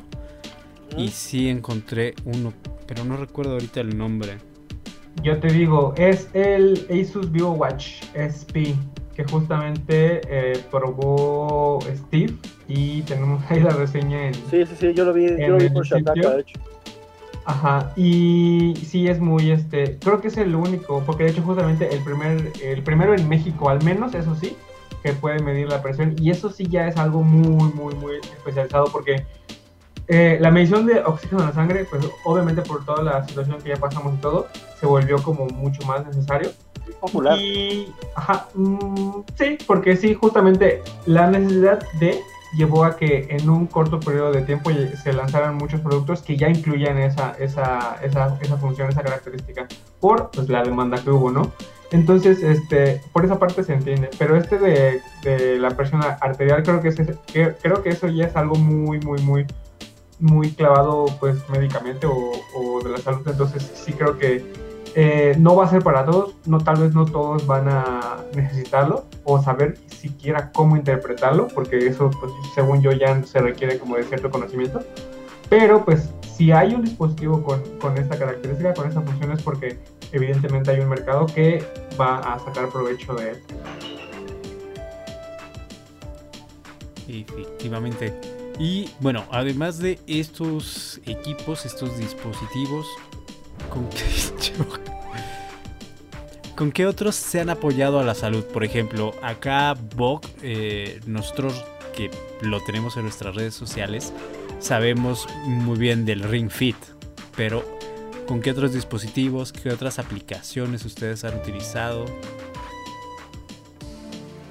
[0.96, 1.00] ¿Mm?
[1.00, 2.54] y sí encontré uno,
[2.88, 4.38] pero no recuerdo ahorita el nombre.
[5.22, 8.76] Yo te digo, es el Asus VivoWatch SP
[9.16, 12.34] que justamente eh, probó Steve
[12.70, 14.34] y tenemos ahí la reseña en.
[14.34, 16.60] Sí, sí, sí, yo lo vi, yo lo vi por Shataka, de hecho.
[17.44, 21.94] Ajá, y sí es muy este, creo que es el único, porque de hecho justamente
[21.94, 24.56] el primer, el primero en México al menos, eso sí,
[25.04, 28.86] que puede medir la presión, y eso sí ya es algo muy, muy, muy especializado,
[28.86, 29.26] porque
[30.10, 33.70] eh, la medición de oxígeno en la sangre, pues obviamente por toda la situación que
[33.70, 34.48] ya pasamos y todo,
[34.80, 36.52] se volvió como mucho más necesario.
[37.00, 37.38] Popular.
[37.38, 42.20] Y, ajá, mmm, sí, porque sí, justamente la necesidad de
[42.54, 46.50] llevó a que en un corto periodo de tiempo se lanzaran muchos productos que ya
[46.50, 49.68] incluían esa, esa, esa, esa función, esa característica,
[50.00, 51.52] por pues, la demanda que hubo, ¿no?
[51.92, 56.82] Entonces, este, por esa parte se entiende, pero este de, de la presión arterial creo
[56.82, 59.46] que, es, que, creo que eso ya es algo muy, muy, muy,
[60.20, 64.44] muy clavado, pues, médicamente o, de la salud, entonces sí creo que
[64.96, 69.06] eh, no va a ser para todos, no, tal vez no todos van a necesitarlo
[69.24, 74.04] o saber siquiera cómo interpretarlo, porque eso, pues, según yo, ya se requiere como de
[74.04, 74.82] cierto conocimiento.
[75.50, 79.80] Pero, pues, si hay un dispositivo con, con esta característica, con esta función, es porque
[80.12, 81.64] evidentemente hay un mercado que
[82.00, 83.44] va a sacar provecho de él.
[87.10, 88.39] Efectivamente.
[88.60, 92.86] Y bueno, además de estos equipos, estos dispositivos,
[93.70, 94.04] ¿con qué,
[96.58, 98.44] ¿con qué otros se han apoyado a la salud?
[98.44, 101.64] Por ejemplo, acá Bog, eh, nosotros
[101.96, 104.12] que lo tenemos en nuestras redes sociales,
[104.60, 106.76] sabemos muy bien del Ring Fit,
[107.38, 107.64] pero
[108.28, 112.04] ¿con qué otros dispositivos, qué otras aplicaciones ustedes han utilizado?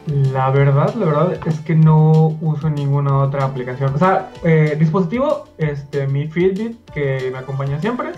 [0.08, 3.94] La verdad, la verdad es que no uso ninguna otra aplicación.
[3.94, 8.12] O sea, eh, dispositivo, este, mi Fitbit que me acompaña siempre.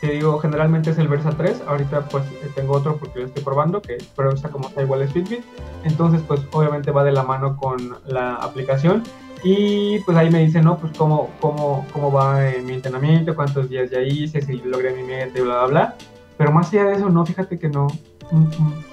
[0.00, 1.62] Te digo, generalmente es el Versa 3.
[1.66, 5.02] Ahorita pues eh, tengo otro porque lo estoy probando, que pero está como está igual
[5.02, 5.44] es Fitbit.
[5.84, 9.02] Entonces pues obviamente va de la mano con la aplicación.
[9.42, 10.78] Y pues ahí me dice, ¿no?
[10.78, 15.02] Pues cómo, cómo, cómo va eh, mi entrenamiento, cuántos días ya hice, si logré mi
[15.02, 15.94] meta y bla, bla, bla.
[16.38, 17.88] Pero más allá de eso, no, fíjate que no.
[18.30, 18.89] Mm, mm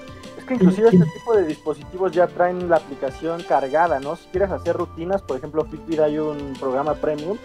[0.48, 4.16] que inclusive este tipo de dispositivos ya traen la aplicación cargada, ¿no?
[4.16, 7.38] Si quieres hacer rutinas, por ejemplo, Fitbit hay un programa premium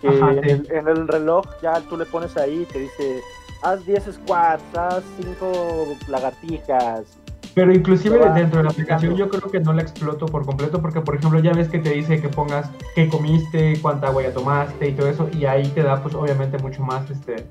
[0.00, 3.20] que en, el, reloj ya tú le pones ahí y te dice,
[3.62, 7.18] haz 10 squats, haz 5 lagartijas.
[7.54, 11.00] Pero inclusive dentro de la aplicación yo creo que no la exploto por completo porque,
[11.00, 14.88] por ejemplo, ya ves que te dice que pongas qué comiste, cuánta agua ya tomaste
[14.88, 17.46] y todo eso y ahí te da pues obviamente mucho más este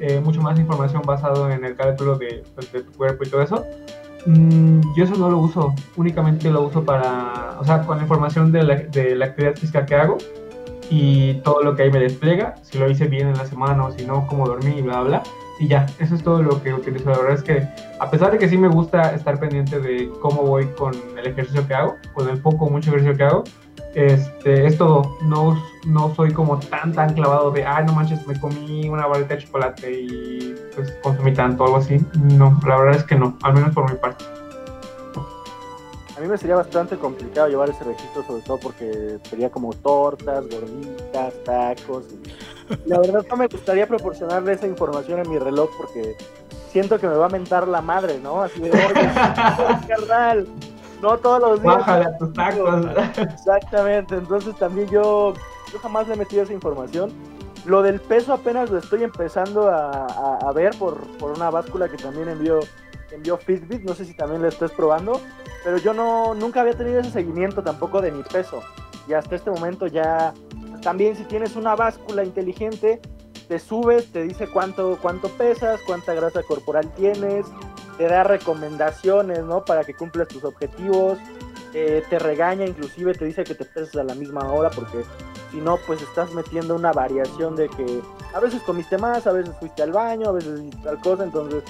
[0.00, 3.42] eh, mucho más información basado en el cálculo de, pues, de tu cuerpo y todo
[3.42, 3.64] eso
[4.26, 8.52] Mm, yo eso no lo uso, únicamente lo uso para, o sea, con la información
[8.52, 10.16] de la, de la actividad física que hago
[10.90, 13.92] y todo lo que ahí me despliega, si lo hice bien en la semana o
[13.92, 15.22] si no, cómo dormí y bla, bla,
[15.58, 17.10] y ya, eso es todo lo que utilizo.
[17.10, 17.68] La verdad es que,
[18.00, 21.66] a pesar de que sí me gusta estar pendiente de cómo voy con el ejercicio
[21.66, 23.44] que hago, con el poco o mucho ejercicio que hago,
[23.94, 25.16] este, es todo.
[25.22, 29.34] No, no soy como tan, tan clavado de, ay, no manches, me comí una barrita
[29.36, 32.00] de chocolate y pues consumí tanto, algo así.
[32.14, 34.24] No, la verdad es que no, al menos por mi parte.
[36.16, 40.44] A mí me sería bastante complicado llevar ese registro, sobre todo porque sería como tortas,
[40.48, 42.04] gorditas, tacos.
[42.86, 46.16] La verdad no me gustaría proporcionarle esa información en mi reloj porque
[46.70, 48.42] siento que me va a mentar la madre, ¿no?
[48.42, 49.10] Así de, oye,
[49.88, 50.46] carnal,
[51.04, 51.76] no todos los días.
[51.76, 52.86] Bájale a tus tacos.
[53.18, 55.34] Exactamente, entonces también yo,
[55.72, 57.12] yo jamás le he metido esa información.
[57.66, 62.28] Lo del peso apenas lo estoy empezando a, ver por, por, una báscula que también
[62.28, 62.60] envió,
[63.10, 65.20] envió Fitbit, no sé si también la estés probando,
[65.62, 68.60] pero yo no, nunca había tenido ese seguimiento tampoco de mi peso.
[69.08, 70.34] Y hasta este momento ya,
[70.82, 73.00] también si tienes una báscula inteligente,
[73.48, 77.46] te subes, te dice cuánto, cuánto pesas, cuánta grasa corporal tienes,
[77.96, 79.64] te da recomendaciones, ¿no?
[79.64, 81.18] Para que cumplas tus objetivos,
[81.72, 85.04] eh, te regaña, inclusive te dice que te peses a la misma hora, porque
[85.50, 88.00] si no, pues estás metiendo una variación de que
[88.32, 91.62] a veces comiste más, a veces fuiste al baño, a veces tal cosa, entonces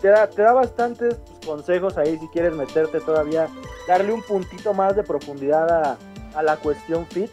[0.00, 3.48] te da, te da bastantes consejos ahí si quieres meterte todavía,
[3.86, 5.96] darle un puntito más de profundidad
[6.34, 7.30] a, la cuestión fit.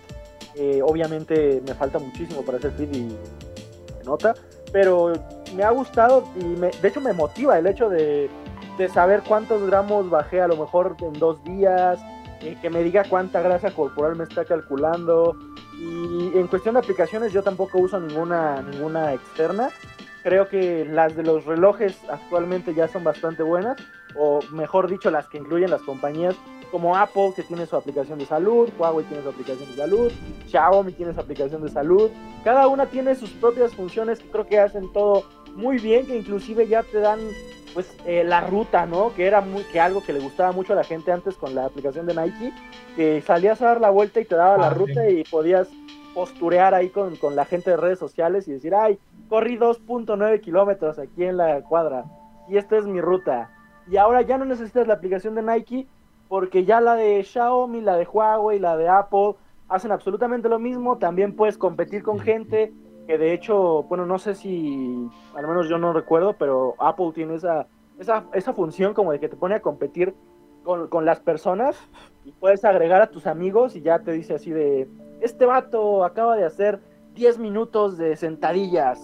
[0.55, 3.15] Eh, obviamente me falta muchísimo para hacer fit y
[3.97, 4.33] se nota,
[4.71, 5.13] pero
[5.57, 8.29] me ha gustado y me, de hecho me motiva el hecho de,
[8.77, 11.99] de, saber cuántos gramos bajé a lo mejor en dos días,
[12.41, 15.35] eh, que me diga cuánta grasa corporal me está calculando.
[15.73, 19.69] Y en cuestión de aplicaciones yo tampoco uso ninguna, ninguna externa.
[20.21, 23.77] Creo que las de los relojes actualmente ya son bastante buenas,
[24.15, 26.35] o mejor dicho, las que incluyen las compañías
[26.71, 30.11] como Apple, que tiene su aplicación de salud, Huawei tiene su aplicación de salud,
[30.47, 32.11] Xiaomi tiene su aplicación de salud.
[32.43, 35.23] Cada una tiene sus propias funciones que creo que hacen todo
[35.57, 37.19] muy bien, que inclusive ya te dan
[37.73, 39.13] pues eh, la ruta, ¿no?
[39.13, 41.65] Que era muy, que algo que le gustaba mucho a la gente antes con la
[41.65, 42.53] aplicación de Nike,
[42.95, 45.67] que salías a dar la vuelta y te daba la ah, ruta y podías
[46.13, 48.97] posturear ahí con, con la gente de redes sociales y decir, ay,
[49.29, 52.05] corrí 2.9 kilómetros aquí en la cuadra
[52.47, 53.49] y esta es mi ruta.
[53.89, 55.87] Y ahora ya no necesitas la aplicación de Nike
[56.27, 59.35] porque ya la de Xiaomi, la de Huawei, la de Apple
[59.69, 60.97] hacen absolutamente lo mismo.
[60.97, 62.73] También puedes competir con gente
[63.07, 67.35] que de hecho, bueno, no sé si, al menos yo no recuerdo, pero Apple tiene
[67.35, 67.67] esa,
[67.97, 70.13] esa, esa función como de que te pone a competir
[70.63, 71.77] con, con, las personas
[72.25, 74.89] y puedes agregar a tus amigos y ya te dice así de,
[75.21, 76.81] este vato acaba de hacer
[77.13, 78.99] 10 minutos de sentadillas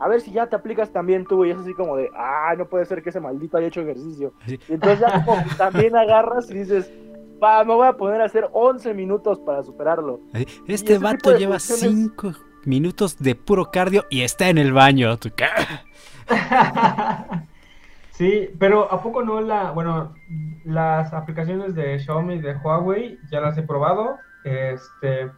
[0.00, 2.66] a ver si ya te aplicas también tú y es así como de, ah, no
[2.66, 4.32] puede ser que ese maldito haya hecho ejercicio.
[4.46, 6.92] Y entonces ya como también agarras y dices,
[7.42, 10.20] va, me voy a poner a hacer 11 minutos para superarlo.
[10.66, 12.32] Este vato lleva 5
[12.66, 15.18] minutos de puro cardio y está en el baño.
[18.14, 20.14] Sí, pero ¿a poco no la, bueno,
[20.64, 25.32] las aplicaciones de Xiaomi y de Huawei ya las he probado, este,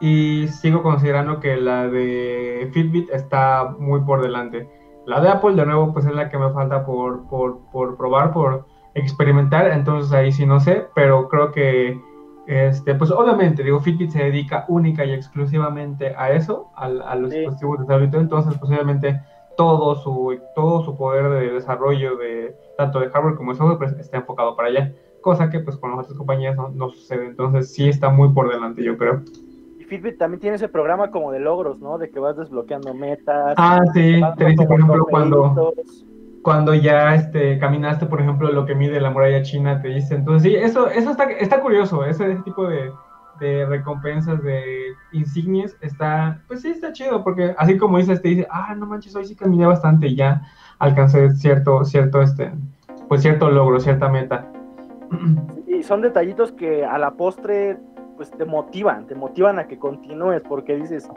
[0.00, 4.66] y sigo considerando que la de Fitbit está muy por delante.
[5.04, 8.32] La de Apple, de nuevo, pues es la que me falta por, por, por probar,
[8.32, 12.00] por experimentar, entonces ahí sí no sé, pero creo que,
[12.48, 17.30] este, pues obviamente, digo, Fitbit se dedica única y exclusivamente a eso, a, a los
[17.30, 17.40] Sí.
[17.40, 19.20] dispositivos de salud, entonces posiblemente
[19.58, 23.92] todo su, todo su poder de desarrollo de tanto de hardware como de software pues,
[24.00, 27.70] está enfocado para allá, cosa que pues con las otras compañías no, no sucede, entonces
[27.70, 29.20] sí está muy por delante yo creo.
[29.78, 31.98] Y Fitbit también tiene ese programa como de logros, ¿no?
[31.98, 33.54] De que vas desbloqueando metas.
[33.58, 35.74] Ah, sí, te dice por ejemplo cuando.
[36.48, 40.14] Cuando ya este, caminaste, por ejemplo, lo que mide la muralla china, te dice.
[40.14, 42.90] Entonces, sí, eso, eso está, está curioso, ese tipo de,
[43.38, 48.48] de recompensas, de insignias, está, pues sí, está chido, porque así como dices, te dice,
[48.50, 50.40] ah, no manches, hoy sí caminé bastante y ya
[50.78, 52.50] alcancé cierto, cierto, este,
[53.10, 54.50] pues cierto logro, cierta meta.
[55.66, 57.78] Y son detallitos que a la postre
[58.16, 61.10] pues te motivan, te motivan a que continúes porque dices,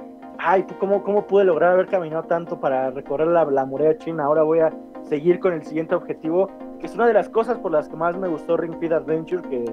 [0.44, 4.26] ay, ¿tú ¿cómo, cómo pude lograr haber caminado tanto para recorrer la, la muralla china?
[4.26, 4.72] Ahora voy a
[5.04, 6.50] seguir con el siguiente objetivo,
[6.80, 9.48] que es una de las cosas por las que más me gustó Ring Fit Adventure,
[9.48, 9.66] que,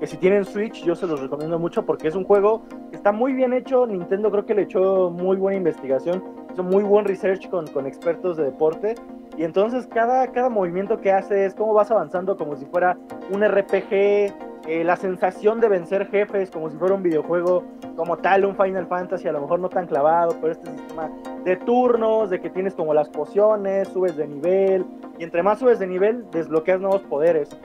[0.00, 3.12] que si tienen Switch yo se los recomiendo mucho porque es un juego que está
[3.12, 7.48] muy bien hecho, Nintendo creo que le echó muy buena investigación, hizo muy buen research
[7.48, 8.96] con, con expertos de deporte
[9.36, 12.96] y entonces cada, cada movimiento que haces, cómo vas avanzando como si fuera
[13.30, 14.32] un RPG,
[14.66, 18.86] eh, la sensación de vencer jefes como si fuera un videojuego como tal, un Final
[18.86, 21.10] Fantasy, a lo mejor no tan clavado, pero este sistema
[21.44, 24.84] de turnos, de que tienes como las pociones, subes de nivel,
[25.18, 27.56] y entre más subes de nivel, desbloqueas nuevos poderes.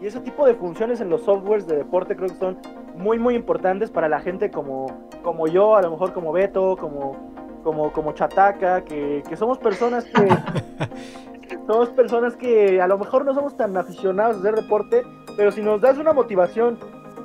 [0.00, 2.58] Y ese tipo de funciones en los softwares de deporte creo que son
[2.94, 4.86] muy, muy importantes para la gente como,
[5.22, 7.16] como yo, a lo mejor como Beto, como,
[7.62, 10.28] como, como Chataca, que, que somos personas que...
[11.66, 15.02] somos personas que a lo mejor no somos tan aficionados a hacer deporte,
[15.40, 16.76] pero si nos das una motivación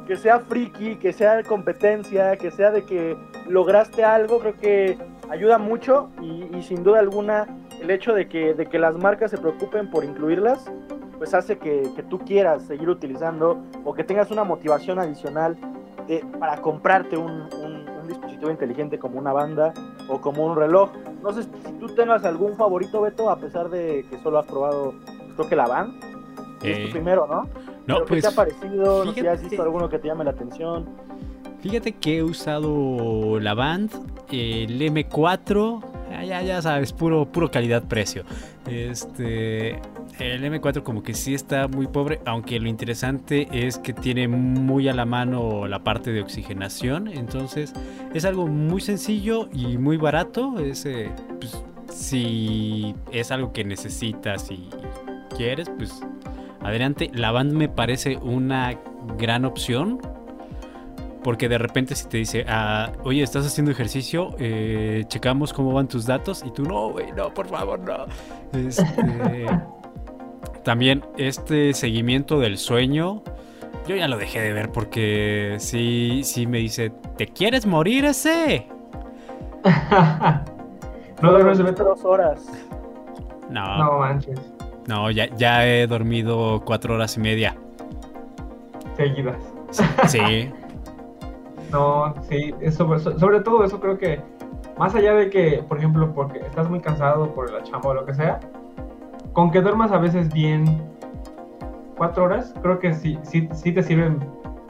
[0.08, 3.17] que sea friki, que sea de competencia, que sea de que
[3.49, 4.97] lograste algo, creo que
[5.30, 7.45] ayuda mucho y, y sin duda alguna
[7.82, 10.71] el hecho de que, de que las marcas se preocupen por incluirlas,
[11.17, 15.58] pues hace que, que tú quieras seguir utilizando o que tengas una motivación adicional
[16.08, 19.73] de- para comprarte un, un- un dispositivo inteligente como una banda
[20.08, 20.89] o como un reloj.
[21.21, 21.49] No sé si
[21.82, 24.93] tú tengas algún favorito, Beto, a pesar de que solo has probado,
[25.36, 25.89] creo que la.
[26.63, 27.47] Es Eh, tu primero, ¿no?
[27.88, 29.06] No, Pero ¿Qué pues te ha parecido?
[29.06, 30.86] Sé si has fíjate- visto alguno que te llame la atención.
[31.62, 33.91] Fíjate que he usado la Band,
[34.32, 35.82] el M4,
[36.13, 38.24] ah, ya, ya sabes, puro, puro calidad-precio.
[38.69, 39.80] Este,
[40.19, 44.88] el M4 como que sí está muy pobre, aunque lo interesante es que tiene muy
[44.89, 47.74] a la mano la parte de oxigenación, entonces
[48.13, 50.60] es algo muy sencillo y muy barato.
[50.60, 54.69] Ese, pues, si es algo que necesitas y
[55.36, 56.00] quieres, pues
[56.67, 57.10] adelante.
[57.13, 58.80] La Band me parece una
[59.17, 59.99] gran opción
[61.25, 65.88] porque de repente si te dice, ah, oye, estás haciendo ejercicio, eh, checamos cómo van
[65.88, 68.06] tus datos y tú no, güey, no, por favor, no.
[68.54, 69.47] Este,
[70.63, 73.23] también este seguimiento del sueño,
[73.88, 78.67] yo ya lo dejé de ver porque sí, sí me dice, ¿te quieres morir ese?
[81.23, 82.45] ¿No duermes de dos horas.
[83.49, 84.39] No, No manches,
[84.88, 87.56] no, ya, ya he dormido cuatro horas y media.
[88.98, 89.38] seguidas.
[90.08, 90.52] Sí,
[91.71, 94.21] No, sí, sobre, so- sobre todo eso creo que,
[94.78, 98.06] más allá de que, por ejemplo, porque estás muy cansado por la chamba o lo
[98.06, 98.39] que sea,
[99.34, 100.82] con que duermas a veces bien
[101.98, 104.19] cuatro horas, creo que sí, sí, sí te sirven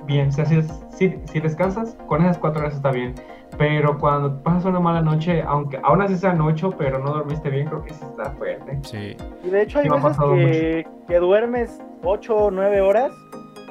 [0.06, 0.30] bien.
[0.30, 3.14] O sea, si, si, si descansas, con esas cuatro horas está bien.
[3.58, 7.68] Pero cuando pasas una mala noche, aunque aún así sean ocho, pero no dormiste bien,
[7.68, 8.80] creo que sí está fuerte.
[8.84, 9.16] sí.
[9.44, 13.12] Y de hecho hay me veces que, que duermes 8 o 9 horas,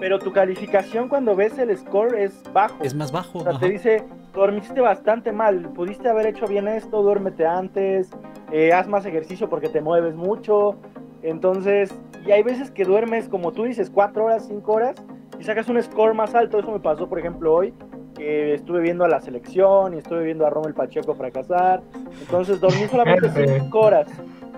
[0.01, 2.83] pero tu calificación cuando ves el score es bajo.
[2.83, 3.39] Es más bajo.
[3.39, 3.61] O sea, ajá.
[3.61, 8.11] te dice, dormiste bastante mal, pudiste haber hecho bien esto, duérmete antes,
[8.53, 10.77] eh, haz más ejercicio porque te mueves mucho.
[11.23, 11.95] Entonces,
[12.27, 14.97] y hay veces que duermes, como tú dices, 4 horas, 5 horas,
[15.39, 16.59] y sacas un score más alto.
[16.59, 17.75] Eso me pasó, por ejemplo, hoy,
[18.15, 21.83] que estuve viendo a la selección y estuve viendo a Rommel Pacheco fracasar.
[22.21, 23.61] Entonces, dormí solamente Fíjate.
[23.61, 24.09] 5 horas.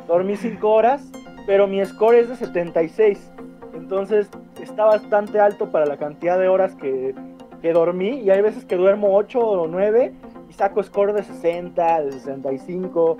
[0.07, 1.11] Dormí 5 horas,
[1.47, 3.31] pero mi score es de 76.
[3.75, 4.31] Entonces,
[4.61, 7.15] está bastante alto para la cantidad de horas que,
[7.61, 10.13] que dormí y hay veces que duermo 8 o 9
[10.49, 13.17] y saco score de 60, de 65.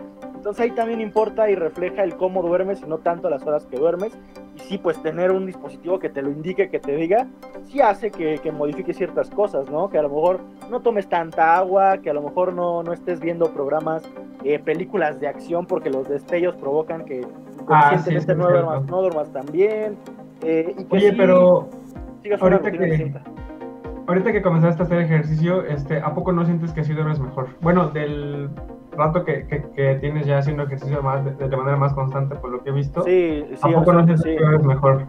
[0.47, 3.79] Entonces ahí también importa y refleja el cómo duermes y no tanto las horas que
[3.79, 4.17] duermes.
[4.55, 7.27] Y sí, pues tener un dispositivo que te lo indique, que te diga,
[7.65, 9.91] sí hace que, que modifique ciertas cosas, ¿no?
[9.91, 10.39] Que a lo mejor
[10.71, 14.05] no tomes tanta agua, que a lo mejor no, no estés viendo programas,
[14.45, 17.27] eh, películas de acción, porque los destellos provocan que
[17.67, 19.97] Ah, sí, no, duermas, no duermas tan bien.
[20.43, 21.69] eh, y que Oye, sí pero
[22.41, 23.21] ahorita que- distinta.
[24.07, 27.49] ahorita que comenzaste a hacer ejercicio, este, ¿a poco no sientes que sí duermes mejor?
[27.63, 28.49] Bueno, del
[28.97, 32.51] rato que, que- que tienes ya haciendo ejercicio más, de, de manera más constante, por
[32.51, 34.37] lo que he visto, Sí, sí, ¿a poco no sí.
[34.65, 35.07] mejor?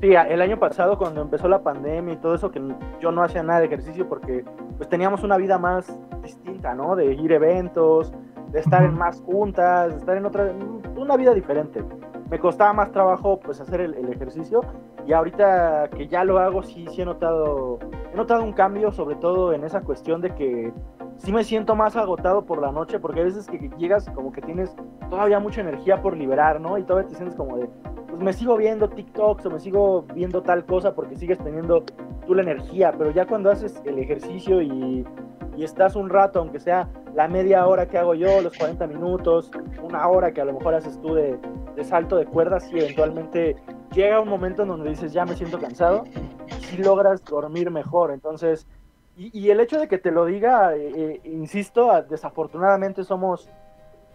[0.00, 2.62] Sí, el año pasado cuando empezó la pandemia y todo eso, que
[3.00, 4.44] yo no hacía nada de ejercicio porque
[4.76, 6.94] pues teníamos una vida más distinta, ¿no?
[6.94, 8.12] De ir a eventos,
[8.52, 10.52] de estar en más juntas, de estar en otra,
[10.96, 11.82] una vida diferente.
[12.30, 14.60] Me costaba más trabajo pues hacer el, el ejercicio
[15.04, 17.78] y ahorita que ya lo hago sí, sí he notado,
[18.12, 20.72] he notado un cambio sobre todo en esa cuestión de que
[21.18, 24.40] sí me siento más agotado por la noche porque a veces que, llegas como que
[24.40, 24.74] tienes
[25.10, 26.78] todavía mucha energía por liberar, ¿no?
[26.78, 27.68] Y todavía te sientes como de,
[28.08, 31.84] pues me sigo viendo TikToks o me sigo viendo tal cosa porque sigues teniendo
[32.26, 35.06] tú la energía, pero ya cuando haces el ejercicio y,
[35.56, 39.50] y estás un rato, aunque sea la media hora que hago yo, los 40 minutos,
[39.82, 41.38] una hora que a lo mejor haces tú de,
[41.74, 43.56] de salto de cuerdas y eventualmente
[43.92, 46.04] llega un momento en donde dices, ya me siento cansado,
[46.60, 48.12] si logras dormir mejor.
[48.12, 48.66] Entonces,
[49.18, 53.48] y, el hecho de que te lo diga, eh, eh, insisto, a- desafortunadamente somos,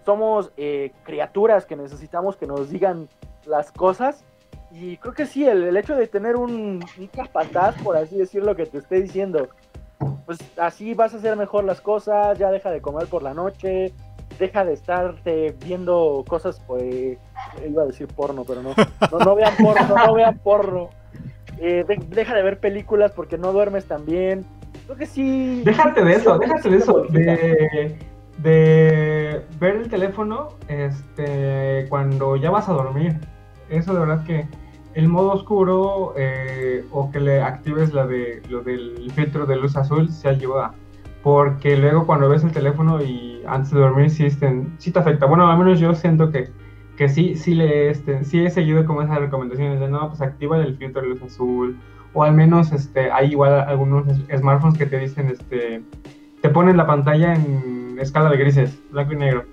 [0.05, 3.09] somos eh, criaturas que necesitamos que nos digan
[3.45, 4.23] las cosas.
[4.71, 8.55] Y creo que sí, el, el hecho de tener un, un capataz, por así decirlo,
[8.55, 9.49] que te esté diciendo,
[10.25, 13.93] pues así vas a hacer mejor las cosas, ya deja de comer por la noche,
[14.39, 17.17] deja de estarte viendo cosas, pues,
[17.67, 18.73] iba a decir porno, pero no,
[19.11, 20.89] no, no vean porno, no vean porno.
[21.59, 24.43] Eh, de- deja de ver películas porque no duermes tan bien.
[24.85, 25.63] Creo que sí.
[25.65, 27.31] Déjate de eso, déjate de te eso, modifica.
[27.31, 27.97] de,
[28.37, 33.19] de ver el teléfono este, cuando ya vas a dormir.
[33.69, 34.47] Eso de verdad que
[34.93, 39.75] el modo oscuro eh, o que le actives la de, lo del filtro de luz
[39.77, 40.73] azul se ayuda.
[41.23, 45.25] Porque luego cuando ves el teléfono y antes de dormir sí, este, sí te afecta.
[45.25, 46.49] Bueno, al menos yo siento que,
[46.97, 50.57] que sí, sí, le, este, sí he seguido como esas recomendaciones de no, pues activa
[50.57, 51.79] el filtro de luz azul.
[52.13, 55.81] O al menos este, hay igual algunos es- smartphones que te dicen, este,
[56.41, 59.45] te ponen la pantalla en escala de grises, blanco y negro.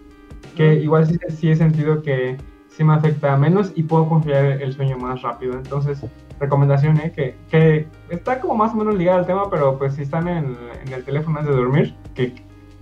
[0.57, 2.37] Que igual sí, sí he sentido que
[2.69, 5.55] sí me afecta menos y puedo confiar el sueño más rápido.
[5.55, 6.05] Entonces,
[6.39, 7.13] recomendación, ¿eh?
[7.15, 10.57] que, que está como más o menos ligada al tema, pero pues si están en,
[10.87, 12.35] en el teléfono antes de dormir, que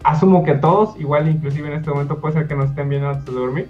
[0.04, 3.26] asumo que todos, igual inclusive en este momento puede ser que nos estén viendo antes
[3.26, 3.68] de dormir,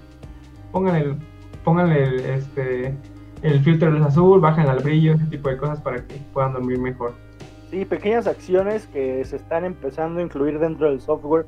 [1.63, 2.93] pónganle el, este,
[3.41, 6.53] el filtro de luz azul, bajen el brillo, ese tipo de cosas para que puedan
[6.53, 7.13] dormir mejor.
[7.69, 11.45] Sí, pequeñas acciones que se están empezando a incluir dentro del software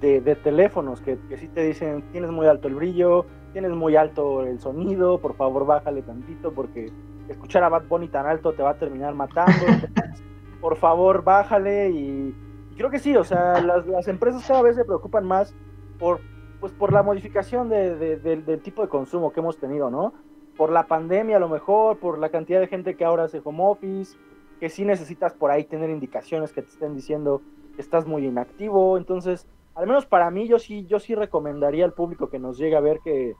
[0.00, 3.96] de, de teléfonos, que, que sí te dicen, tienes muy alto el brillo, tienes muy
[3.96, 6.90] alto el sonido, por favor bájale tantito porque
[7.28, 9.52] escuchar a Bad Bunny tan alto te va a terminar matando.
[10.60, 12.34] por favor bájale y,
[12.70, 15.54] y creo que sí, o sea, las, las empresas cada vez se preocupan más
[15.98, 16.20] por,
[16.60, 20.14] pues, por la modificación de- de- del- del tipo de consumo que hemos tenido, ¿no?
[20.56, 23.62] Por la pandemia a lo mejor, por la cantidad de gente que ahora hace home
[23.62, 24.16] office,
[24.60, 27.42] que sí necesitas por ahí tener indicaciones que te estén diciendo
[27.74, 28.96] que estás muy inactivo.
[28.96, 32.76] Entonces, al menos para mí, yo sí, yo sí recomendaría al público que nos llegue
[32.76, 33.34] a ver que,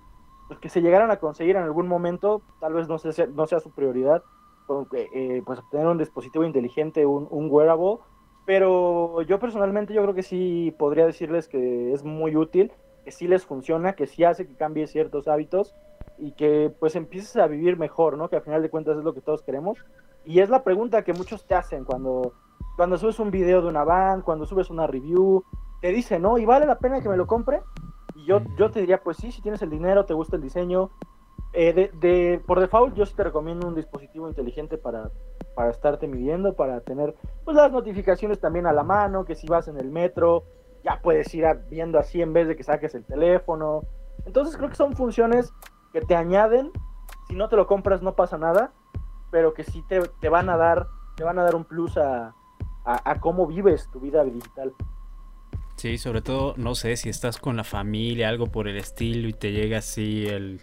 [0.48, 3.60] pues, que se llegaran a conseguir en algún momento, tal vez no sea, no sea
[3.60, 4.22] su prioridad,
[4.66, 7.98] porque, eh, pues obtener un dispositivo inteligente, un, un wearable,
[8.44, 12.72] pero yo personalmente yo creo que sí podría decirles que es muy útil,
[13.04, 15.74] que sí les funciona, que sí hace que cambie ciertos hábitos
[16.18, 18.28] y que pues empieces a vivir mejor, ¿no?
[18.28, 19.78] Que al final de cuentas es lo que todos queremos.
[20.24, 22.32] Y es la pregunta que muchos te hacen cuando,
[22.76, 25.44] cuando subes un video de una band, cuando subes una review,
[25.80, 26.38] te dicen, ¿no?
[26.38, 27.60] ¿Y vale la pena que me lo compre?
[28.14, 30.90] Y yo, yo te diría, pues sí, si tienes el dinero, te gusta el diseño.
[31.52, 35.10] Eh, de, de- por default, yo sí te recomiendo un dispositivo inteligente para,
[35.54, 39.68] para estarte midiendo, para tener pues las notificaciones también a la mano, que si vas
[39.68, 40.44] en el metro,
[40.82, 43.82] ya puedes ir viendo así en vez de que saques el teléfono.
[44.26, 45.52] Entonces creo que son funciones
[45.94, 46.72] que te añaden,
[47.28, 48.72] si no te lo compras no pasa nada,
[49.30, 52.34] pero que sí te, te van a dar, te van a dar un plus a,
[52.84, 54.74] a, a cómo vives tu vida digital.
[55.76, 59.34] Sí, sobre todo, no sé, si estás con la familia, algo por el estilo, y
[59.34, 60.60] te llega así el,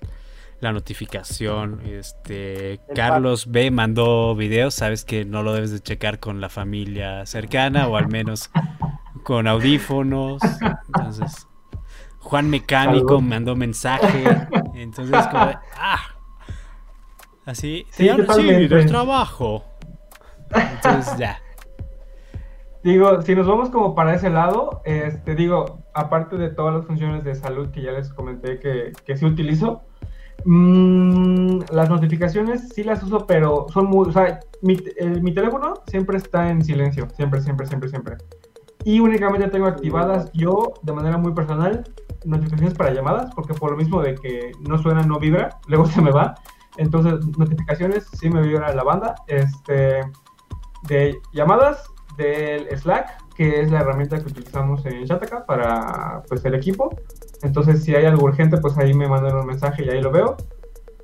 [0.60, 1.80] la notificación.
[1.86, 7.26] Este, Carlos B mandó videos, sabes que no lo debes de checar con la familia
[7.26, 8.52] cercana, o al menos
[9.24, 10.42] con audífonos.
[10.88, 11.48] Entonces,
[12.22, 13.22] Juan Mecánico Salud.
[13.22, 14.24] mandó mensaje.
[14.76, 16.00] Entonces, como de, ah,
[17.46, 19.64] así, Sí, sí, del trabajo.
[20.54, 21.40] Entonces, ya.
[22.84, 27.24] Digo, si nos vamos como para ese lado, este, digo, aparte de todas las funciones
[27.24, 29.84] de salud que ya les comenté que, que sí utilizo,
[30.46, 34.78] mm, mm, las notificaciones sí las uso, pero son muy, o sea, mi,
[35.22, 38.18] mi teléfono siempre está en silencio, siempre, siempre, siempre, siempre.
[38.84, 41.84] Y únicamente tengo activadas yo de manera muy personal
[42.26, 46.02] notificaciones para llamadas, porque por lo mismo de que no suena, no vibra, luego se
[46.02, 46.36] me va.
[46.78, 49.16] Entonces, notificaciones sí me vibra la banda.
[49.28, 50.02] Este,
[50.88, 51.84] de llamadas
[52.18, 56.96] del Slack, que es la herramienta que utilizamos en Shataka para pues, el equipo.
[57.44, 60.38] Entonces, si hay algo urgente, pues ahí me mandan un mensaje y ahí lo veo.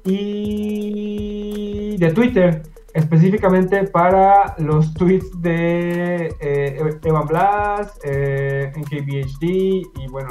[0.03, 2.63] Y de Twitter,
[2.93, 10.29] específicamente para los tweets de eh, Evan Blas, eh, NKBHD y bueno,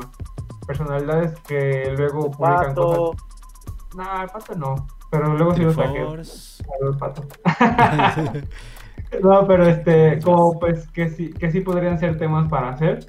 [0.66, 3.12] personalidades que luego publican Pato.
[3.12, 3.24] cosas.
[3.96, 6.24] No, el pato no, pero luego sí lo saqué.
[6.24, 7.22] Saludos, pato.
[9.22, 13.06] No, pero este, como pues que sí, que sí podrían ser temas para hacer.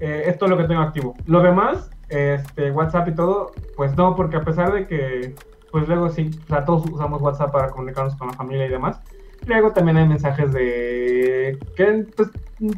[0.00, 1.14] Eh, esto es lo que tengo activo.
[1.26, 5.34] Lo demás, este, WhatsApp y todo, pues no, porque a pesar de que,
[5.70, 9.00] pues luego sí, o sea, todos usamos WhatsApp para comunicarnos con la familia y demás.
[9.46, 12.30] Luego también hay mensajes de que pues,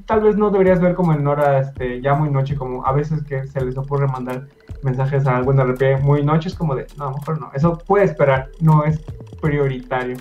[0.07, 3.23] tal vez no deberías ver como en hora este, ya muy noche, como a veces
[3.25, 4.47] que se les ocurre mandar
[4.83, 8.49] mensajes a algún RP muy noche, es como de, no, mejor no, eso puede esperar,
[8.61, 9.01] no es
[9.41, 10.17] prioritario.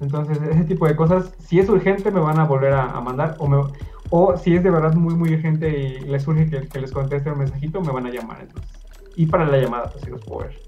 [0.00, 3.34] Entonces, ese tipo de cosas, si es urgente, me van a volver a, a mandar,
[3.38, 3.64] o, me-
[4.10, 7.30] o si es de verdad muy, muy urgente y les surge que, que les conteste
[7.32, 8.38] un mensajito, me van a llamar.
[8.42, 8.70] Entonces.
[9.16, 10.58] Y para la llamada, pues sí los puedo ver.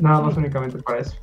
[0.00, 0.40] Nada más Sí.
[0.40, 1.14] únicamente para eso.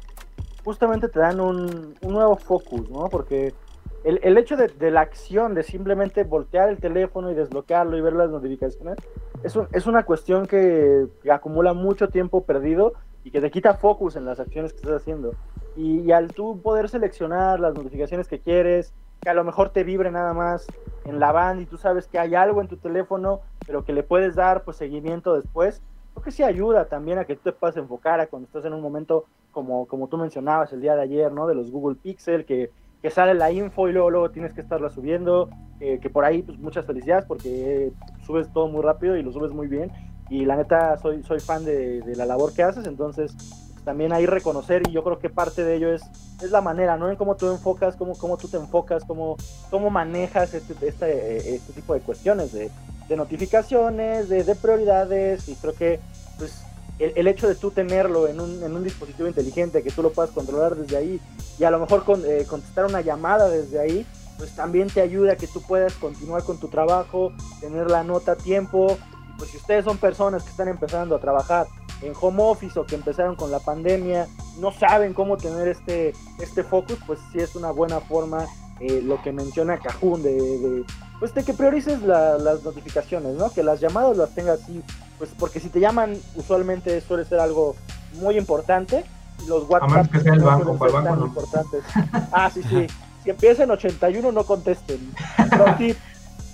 [0.70, 3.10] Justamente te dan un, un nuevo focus, ¿no?
[3.10, 3.56] Porque
[4.04, 8.02] el, el hecho de, de la acción, de simplemente voltear el teléfono y desbloquearlo y
[8.02, 9.00] ver las notificaciones,
[9.42, 12.94] es, un- es una cuestión que, que acumula mucho tiempo perdido
[13.24, 15.38] y que te quita focus en las acciones que estás haciendo.
[15.74, 18.94] Y, y al tú poder seleccionar las notificaciones que quieres,
[19.24, 22.20] que a lo mejor te vibre nada más en la banda y tú sabes que
[22.20, 26.32] hay algo en tu teléfono, pero que le puedes dar pues seguimiento después, creo que
[26.32, 29.28] sí ayuda también a que tú te puedas enfocar a cuando estás en un momento
[29.52, 31.48] como, como tú mencionabas el día de ayer, ¿no?
[31.48, 32.72] De los Google Pixel, que,
[33.02, 36.42] que sale la info y luego, luego tienes que estarla subiendo, eh, que por ahí
[36.42, 37.92] pues muchas felicidades porque
[38.26, 39.92] subes todo muy rápido y lo subes muy bien.
[40.30, 43.36] Y la neta soy, soy fan de, la labor que haces, entonces
[43.84, 46.04] también ahí reconocer y yo creo que parte de ello es,
[46.44, 47.10] es la manera, ¿no?
[47.10, 49.38] En cómo tú enfocas, cómo, cómo tú te enfocas, cómo,
[49.72, 52.70] cómo manejas este, este, este tipo de cuestiones de,
[53.08, 56.00] de notificaciones, de, de prioridades y creo que
[56.38, 56.64] pues
[57.00, 60.12] el, el hecho de tú tenerlo en un, en un dispositivo inteligente, que tú lo
[60.12, 61.20] puedas controlar desde ahí
[61.58, 64.06] y a lo mejor eh, contestar una llamada desde ahí,
[64.38, 68.34] pues también te ayuda a que tú puedas continuar con tu trabajo, tener la nota
[68.34, 68.98] a tiempo.
[69.38, 71.68] Pues si ustedes son personas que están empezando a trabajar
[72.02, 74.28] en home office o que empezaron con la pandemia,
[74.60, 78.46] no saben cómo tener este, este focus, pues sí es una buena forma
[78.80, 80.84] eh, lo que menciona Cajun de, de,
[81.20, 83.50] pues de que priorices la- las notificaciones, ¿no?
[83.52, 84.82] Que las llamadas las tengas así,
[85.18, 87.76] pues porque si te llaman usualmente suele ser algo
[88.22, 89.04] muy importante.
[89.44, 91.26] y Los WhatsApp menos que sea el no banco, para el banco no.
[91.28, 91.84] importantes.
[92.32, 92.88] Ah, sí, sí.
[93.24, 95.12] Si empieza en 81 no contesten.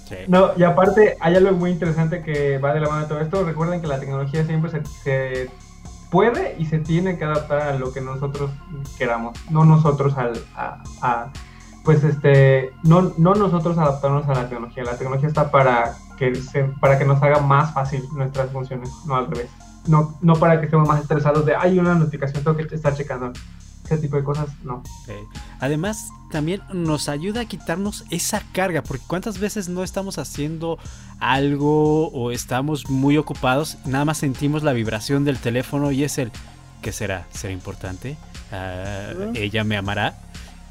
[0.07, 0.15] Sí.
[0.27, 3.43] No, y aparte hay algo muy interesante que va de la mano de todo esto.
[3.43, 5.49] Recuerden que la tecnología siempre se, se
[6.11, 8.51] puede y se tiene que adaptar a lo que nosotros
[8.99, 11.31] queramos, no nosotros al, a, a-
[11.85, 14.83] pues este, no, no nosotros adaptarnos a la tecnología.
[14.83, 19.15] La tecnología está para que se, para que nos haga más fácil nuestras funciones, no
[19.15, 19.49] al revés.
[19.87, 23.31] No, no para que estemos más estresados de hay una notificación, tengo que estar checando.
[23.83, 24.81] Ese tipo de cosas, no.
[25.59, 30.79] Además, también nos ayuda a quitarnos esa carga, porque cuántas veces no estamos haciendo
[31.19, 36.31] algo o estamos muy ocupados, nada más sentimos la vibración del teléfono y es el,
[36.81, 37.27] ¿qué será?
[37.29, 38.17] ¿Será importante?
[38.49, 39.33] Ujú.
[39.35, 40.24] ¿Ella me amará?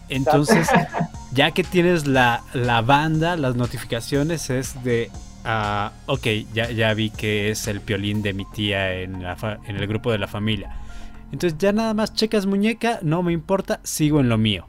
[0.09, 0.68] Entonces,
[1.32, 5.11] ya que tienes la, la banda, las notificaciones es de,
[5.44, 9.59] ah, ok, ya, ya vi que es el piolín de mi tía en, la fa-
[9.66, 10.76] en el grupo de la familia.
[11.32, 14.66] Entonces ya nada más checas muñeca, no me importa, sigo en lo mío.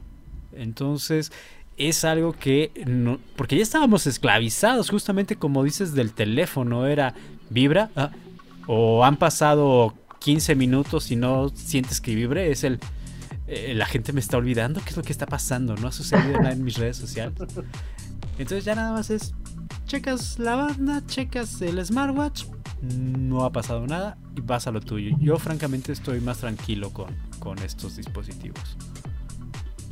[0.54, 1.32] Entonces
[1.76, 7.14] es algo que no, porque ya estábamos esclavizados justamente como dices del teléfono, era
[7.50, 8.10] vibra ah,
[8.66, 12.80] o han pasado 15 minutos y no sientes que vibre, es el
[13.46, 15.76] eh, la gente me está olvidando, ¿qué es lo que está pasando?
[15.76, 17.34] No ha sucedido nada en mis redes sociales.
[18.38, 19.34] Entonces ya nada más es
[19.86, 22.44] checas la banda, checas el smartwatch,
[22.82, 25.16] no ha pasado nada y vas a lo tuyo.
[25.20, 28.76] Yo francamente estoy más tranquilo con, con estos dispositivos.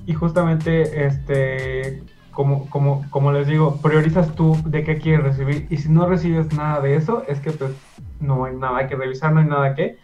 [0.07, 5.67] Y justamente, este, como, como, como les digo, priorizas tú de qué quieres recibir.
[5.71, 7.73] Y si no recibes nada de eso, es que pues
[8.21, 9.99] no hay nada que revisar, no hay nada que.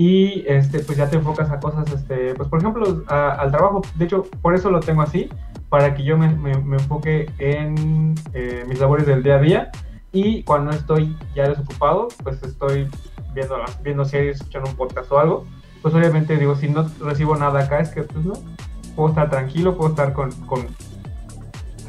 [0.00, 3.82] Y este, pues ya te enfocas a cosas, este, pues por ejemplo, a- al trabajo.
[3.96, 5.28] De hecho, por eso lo tengo así,
[5.68, 9.70] para que yo me, me- me enfoque en eh, mis labores del día a día.
[10.10, 12.88] Y cuando estoy ya desocupado, pues estoy
[13.34, 15.44] viendo, viendo series, escuchando un podcast o algo.
[15.82, 18.32] pues obviamente digo, si no recibo nada acá, es que pues no,
[18.96, 20.66] puedo estar tranquilo, puedo estar con, con,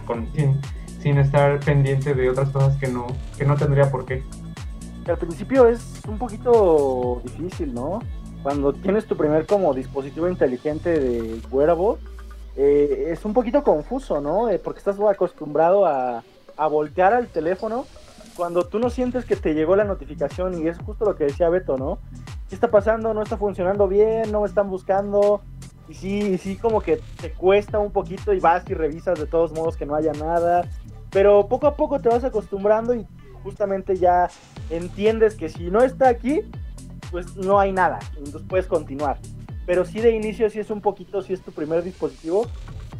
[0.05, 0.59] con sin,
[1.01, 3.07] sin estar pendiente de otras cosas que no,
[3.37, 4.21] que no tendría por qué.
[5.07, 8.01] Al principio es un poquito difícil, ¿no?
[8.43, 11.97] Cuando tienes tu primer como dispositivo inteligente de wearable,
[12.55, 14.49] eh, es un poquito confuso, ¿no?
[14.49, 16.23] Eh, porque estás acostumbrado a,
[16.57, 17.85] a voltear al teléfono
[18.35, 21.49] cuando tú no sientes que te llegó la notificación y es justo lo que decía
[21.49, 21.99] Beto, ¿no?
[22.49, 23.13] ¿Qué está pasando?
[23.13, 24.31] ¿No está funcionando bien?
[24.31, 25.41] ¿No me están buscando?
[25.89, 29.51] Y sí, sí, como que te cuesta un poquito y vas y revisas de todos
[29.51, 30.67] modos que no haya nada.
[31.09, 33.05] Pero poco a poco te vas acostumbrando y
[33.43, 34.29] justamente ya
[34.69, 36.41] entiendes que si no está aquí,
[37.11, 37.99] pues no hay nada.
[38.17, 39.17] Entonces puedes continuar.
[39.65, 42.47] Pero sí de inicio, si es un poquito, si es tu primer dispositivo,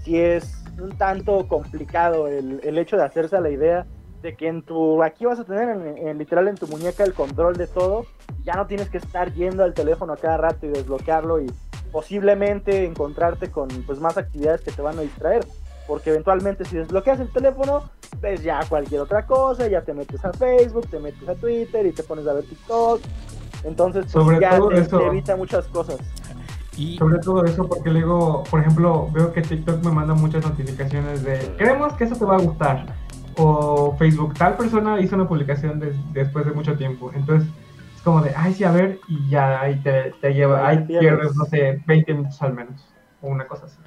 [0.04, 3.86] si es un tanto complicado el, el hecho de hacerse a la idea
[4.22, 7.14] de que en tu aquí vas a tener en, en, literal en tu muñeca el
[7.14, 8.06] control de todo
[8.44, 11.52] ya no tienes que estar yendo al teléfono a cada rato y desbloquearlo y
[11.92, 15.46] posiblemente encontrarte con pues más actividades que te van a distraer
[15.92, 17.84] porque eventualmente si desbloqueas el teléfono
[18.22, 21.92] ves ya cualquier otra cosa ya te metes a Facebook te metes a Twitter y
[21.92, 23.02] te pones a ver TikTok
[23.66, 25.00] entonces pues, Sobre ya todo te, eso.
[25.00, 25.98] te evita muchas cosas
[26.78, 31.26] Y Sobre todo eso porque luego, por ejemplo, veo que TikTok me manda muchas notificaciones
[31.26, 32.86] de creemos que eso te va a gustar.
[33.36, 37.12] O Facebook, tal persona hizo una publicación des- después de mucho tiempo.
[37.14, 37.50] Entonces,
[37.98, 41.36] es como de, ay, sí, a ver, y ya ahí te, te lleva, Ahí pierdes,
[41.36, 42.88] no sé, 20 minutos al menos.
[43.22, 43.78] O una cosa así.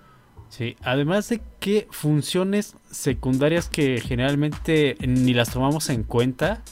[0.57, 6.63] Sí, además de que funciones secundarias que generalmente ni las tomamos en cuenta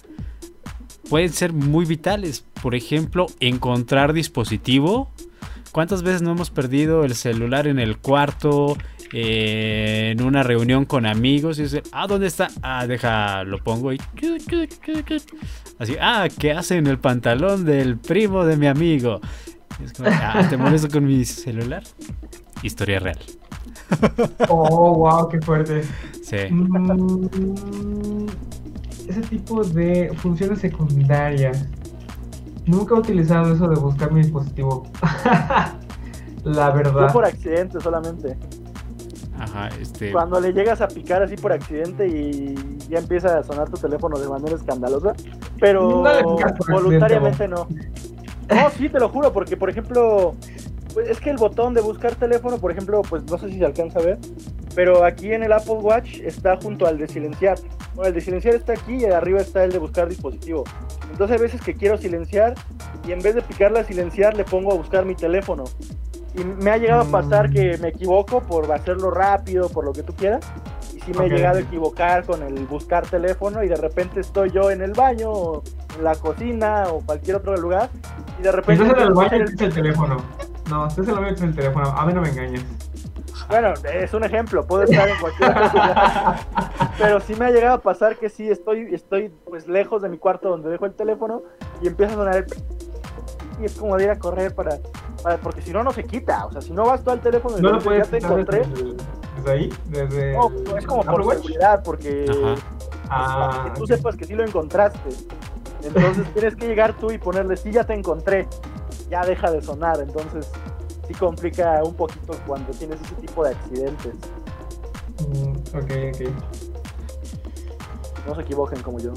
[1.11, 2.45] pueden ser muy vitales.
[2.63, 5.11] Por ejemplo, encontrar dispositivo.
[5.73, 8.77] ¿Cuántas veces no hemos perdido el celular en el cuarto,
[9.13, 11.59] eh, en una reunión con amigos?
[11.59, 12.51] Y dice, ah, ¿dónde está?
[12.63, 13.99] Ah, deja, lo pongo y...
[15.81, 19.21] Así, ah, ¿qué hace en el pantalón del primo de mi amigo?
[19.85, 21.83] Es como, ah, ¿te molesto con mi celular?
[22.63, 23.19] Historia real.
[24.49, 25.83] Oh, wow, qué fuerte.
[26.23, 26.37] Sí.
[26.51, 28.27] Mm,
[29.09, 31.67] ese tipo de funciones secundarias.
[32.67, 34.85] Nunca he utilizado eso de buscar mi dispositivo.
[36.45, 37.13] La Yo verdad.
[37.13, 38.37] por accidente solamente
[39.39, 40.11] Ajá, este.
[40.11, 42.55] cuando le llegas a picar así por accidente y
[42.89, 45.13] ya empieza a sonar tu teléfono de manera escandalosa,
[45.61, 46.37] pero No
[46.69, 47.67] voluntariamente no.
[48.49, 50.35] No, sí, te lo juro, porque por ejemplo,
[50.95, 53.65] pues, es que el botón de buscar teléfono, por ejemplo, pues no sé si se
[53.65, 54.19] alcanza a ver,
[54.75, 57.59] pero aquí en el Apple Watch está junto al de silenciar.
[57.95, 60.65] Bueno, el de silenciar está aquí y arriba está el de buscar dispositivo.
[61.11, 62.55] Entonces hay veces que quiero silenciar
[63.07, 65.65] y en vez de picarle a silenciar le pongo a buscar mi teléfono.
[66.35, 67.53] Y me ha llegado a pasar Mm.
[67.53, 70.41] que me equivoco por hacerlo rápido, por lo que tú quieras.
[70.95, 71.25] Y sí me Ok.
[71.25, 74.93] he llegado a equivocar con el buscar teléfono y de repente estoy yo en el
[74.93, 75.63] baño, o
[75.99, 77.91] en la cocina o cualquier otro lugar.
[78.39, 78.83] Y de repente...
[78.83, 80.17] Entonces en el baño es el teléfono.
[80.73, 81.87] No, estás en el baño es el teléfono.
[81.91, 82.65] A mí no me engañes.
[83.49, 85.55] Bueno, es un ejemplo, puede estar en cualquier.
[86.99, 90.17] Pero sí me ha llegado a pasar que sí estoy, estoy pues lejos de mi
[90.19, 91.43] cuarto donde dejo el teléfono
[91.83, 92.47] y empieza a sonar el
[93.61, 94.79] y es como de ir a correr para,
[95.23, 97.59] para- porque si no no se quita, o sea, si no vas tú al teléfono
[97.59, 98.95] y No lo puedes ya te encontré, desde,
[99.37, 101.37] desde ahí, desde no, el es como Apple por Watch.
[101.39, 102.57] seguridad, porque
[103.11, 105.11] Ah, que tú sepas que sí lo encontraste.
[105.85, 108.49] Entonces tienes que llegar tú y ponerle, sí, ya te encontré,
[109.13, 110.01] ya deja de sonar.
[110.01, 110.51] Entonces
[111.07, 114.15] sí complica un poquito cuando tienes ese tipo de accidentes.
[115.29, 116.21] mm, ok, ok.
[118.27, 119.13] No se equivoquen como yo.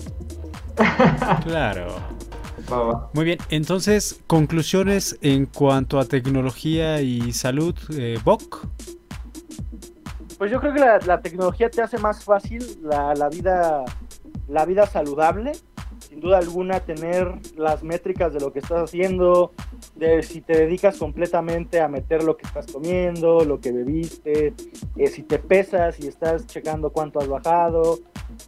[1.44, 1.88] Claro.
[3.14, 8.68] Muy bien, entonces, conclusiones en cuanto a tecnología y salud, eh, Bok.
[10.38, 13.86] Pues yo creo que la, la tecnología te hace más fácil la, la vida
[14.48, 15.54] la vida saludable.
[16.00, 19.54] Sin duda alguna tener las métricas de lo que estás haciendo,
[19.96, 24.54] de si te dedicas completamente a meter lo que estás comiendo, lo que bebiste,
[24.98, 28.00] eh, si te pesas y estás checando cuánto has bajado.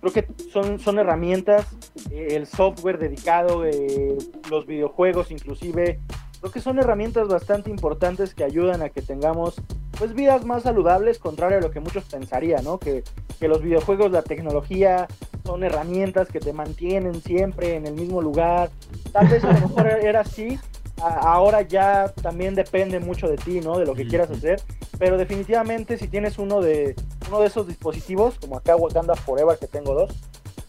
[0.02, 1.66] Creo que son, son herramientas,
[2.12, 4.18] eh, el software dedicado, eh,
[4.50, 6.00] los videojuegos inclusive,
[6.39, 9.62] creo que son herramientas bastante importantes que ayudan a que tengamos
[9.98, 12.78] pues vidas más saludables, contrario a lo que muchos pensarían, ¿no?
[12.78, 13.04] Que,
[13.39, 15.08] que los videojuegos, la tecnología
[15.43, 18.70] son herramientas que te mantienen siempre en el mismo lugar.
[19.12, 20.60] Tal vez a lo mejor era así,
[21.02, 23.78] ahora ya también depende mucho de ti, ¿no?
[23.78, 24.62] De lo que quieras hacer,
[24.98, 26.95] pero definitivamente si tienes uno de
[27.28, 30.12] uno de esos dispositivos, como acá Wakanda Forever que tengo dos,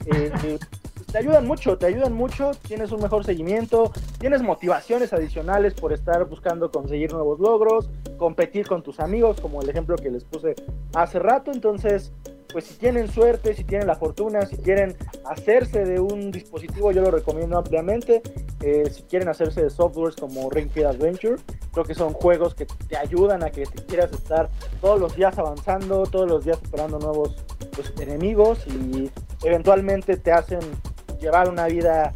[0.06, 0.58] eh, eh,
[1.10, 6.24] te ayudan mucho, te ayudan mucho, tienes un mejor seguimiento, tienes motivaciones adicionales por estar
[6.26, 10.54] buscando conseguir nuevos logros, competir con tus amigos, como el ejemplo que les puse
[10.94, 11.50] hace rato.
[11.50, 12.12] Entonces,
[12.52, 17.02] pues si tienen suerte, si tienen la fortuna, si quieren hacerse de un dispositivo, yo
[17.02, 18.22] lo recomiendo ampliamente.
[18.62, 21.36] Eh, si quieren hacerse de softwares como Ring Adventure,
[21.78, 24.48] Creo que son juegos que te ayudan a que te quieras estar
[24.80, 27.36] todos los días avanzando, todos los días superando nuevos
[27.72, 29.10] pues, enemigos y
[29.44, 30.60] eventualmente te hacen
[31.20, 32.14] llevar una vida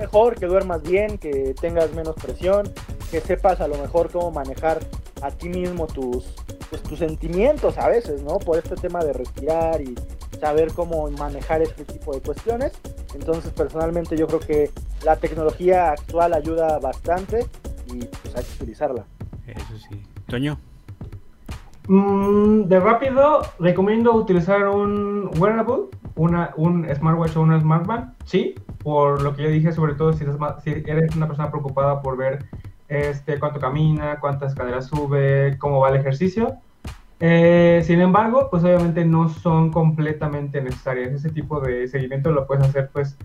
[0.00, 2.72] mejor, que duermas bien, que tengas menos presión,
[3.10, 4.80] que sepas a lo mejor cómo manejar
[5.22, 6.34] a ti mismo tus,
[6.70, 8.38] pues, tus sentimientos a veces, ¿no?
[8.38, 9.94] Por este tema de respirar y
[10.40, 12.72] saber cómo manejar este tipo de cuestiones.
[13.14, 14.70] Entonces, personalmente yo creo que
[15.04, 17.46] la tecnología actual ayuda bastante
[17.86, 19.04] y pues hay que utilizarla.
[19.46, 20.02] Eso sí.
[20.26, 20.58] Toño.
[21.86, 25.84] Mm, de rápido, recomiendo utilizar un wearable,
[26.16, 30.24] una, un smartwatch o una smartband, sí, por lo que ya dije, sobre todo si
[30.24, 32.46] eres, si eres una persona preocupada por ver
[32.94, 36.54] este, cuánto camina, cuántas escaleras sube, cómo va el ejercicio.
[37.20, 41.12] Eh, sin embargo, pues obviamente no son completamente necesarias.
[41.12, 43.16] Ese tipo de seguimiento lo puedes hacer pues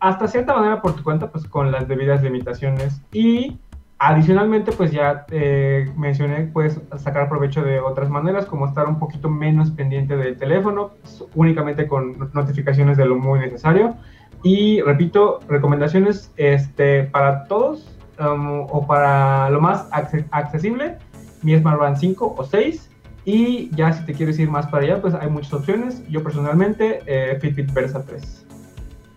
[0.00, 3.00] hasta cierta manera por tu cuenta, pues con las debidas limitaciones.
[3.12, 3.58] Y
[3.98, 9.30] adicionalmente, pues ya eh, mencioné, puedes sacar provecho de otras maneras, como estar un poquito
[9.30, 13.96] menos pendiente del teléfono, pues, únicamente con notificaciones de lo muy necesario.
[14.42, 19.86] Y repito, recomendaciones este, para todos um, o para lo más
[20.30, 20.98] accesible,
[21.42, 22.90] mi Smartband 5 o 6
[23.26, 26.02] y ya si te quieres ir más para allá, pues hay muchas opciones.
[26.08, 28.46] Yo personalmente, eh, Fitbit Versa 3.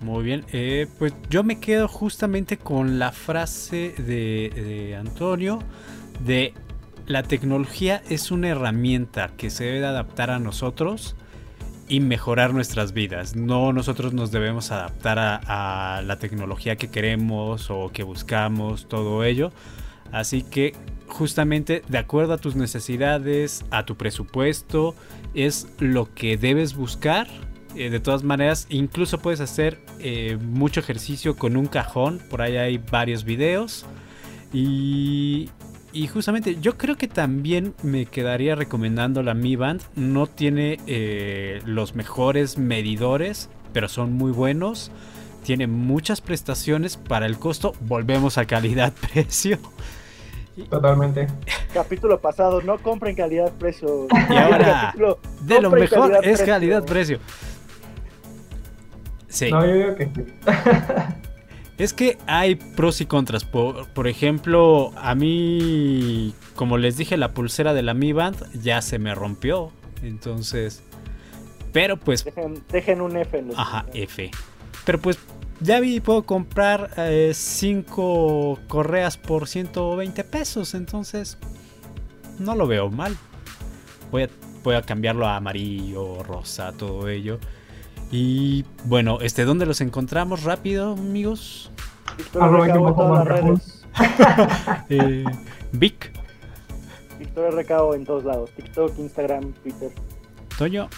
[0.02, 5.60] Muy bien, eh, pues yo me quedo justamente con la frase de, Antonio
[6.26, 6.54] de
[7.06, 11.16] la tecnología es una herramienta que se debe de adaptar a nosotros
[11.90, 13.36] y mejorar nuestras vidas.
[13.36, 19.52] No nosotros nos debemos adaptar a, la tecnología que queremos o que buscamos, todo ello.
[20.12, 20.74] Así que
[21.08, 24.96] justamente de acuerdo a tus necesidades, a tu presupuesto,
[25.34, 27.28] es lo que debes buscar.
[27.76, 32.22] Eh, de todas maneras, incluso puedes hacer eh, mucho ejercicio con un cajón.
[32.30, 33.86] Por ahí hay varios videos.
[34.54, 35.50] Y,
[35.92, 39.82] y justamente yo creo que también me quedaría recomendando la Mi Band.
[39.96, 44.92] No tiene eh, los mejores medidores, pero son muy buenos.
[45.44, 47.74] Tiene muchas prestaciones para el costo.
[47.82, 49.58] Volvemos a calidad-precio.
[50.70, 51.28] Totalmente.
[51.74, 54.08] Capítulo pasado, no compren calidad-precio.
[54.30, 54.94] Y ahora,
[55.42, 57.20] de lo mejor es calidad-precio.
[59.28, 59.50] Sí.
[59.52, 60.10] No, yo digo que
[61.80, 63.46] Es que hay pros y contras.
[63.46, 68.82] Por, por, ejemplo, a mí, como les dije, la pulsera de la Mi Band ya
[68.82, 69.72] se me rompió.
[70.04, 70.84] Entonces,
[71.72, 72.26] pero pues...
[72.26, 73.38] Dejen, dejen un F.
[73.38, 74.30] En Ajá, F.
[74.86, 75.18] Pero pues
[75.62, 76.92] ya vi, puedo comprar
[77.34, 80.74] 5 eh, correas por 120 pesos.
[80.74, 81.38] Entonces,
[82.40, 83.16] no lo veo mal.
[84.12, 84.30] Voy a,
[84.64, 87.40] voy a cambiarlo a amarillo, rosa, todo ello.
[88.12, 91.72] Y bueno, este, ¿dónde los encontramos rápido, amigos?
[92.40, 93.86] Arroba en todas las redes.
[94.90, 95.24] eh,
[95.72, 96.12] Vic.
[97.20, 98.50] Victoria Recao en todos lados.
[98.56, 99.92] TikTok, Instagram, Twitter.
[100.58, 100.90] Toño.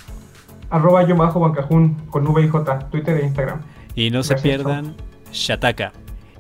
[0.70, 3.62] Arroba yo bajo bancajún con V y J, Twitter e Instagram.
[3.96, 4.96] Y no se pierdan
[5.32, 5.92] Shataka.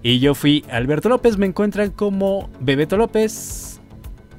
[0.03, 3.81] Y yo fui Alberto López, me encuentran como Bebeto López.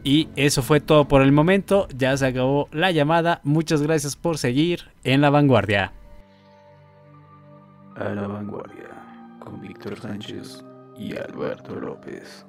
[0.02, 3.40] Y eso fue todo por el momento, ya se acabó la llamada.
[3.44, 5.92] Muchas gracias por seguir en la vanguardia.
[8.02, 8.88] A la vanguardia,
[9.38, 10.64] con Víctor Sánchez
[10.96, 12.44] y Alberto López.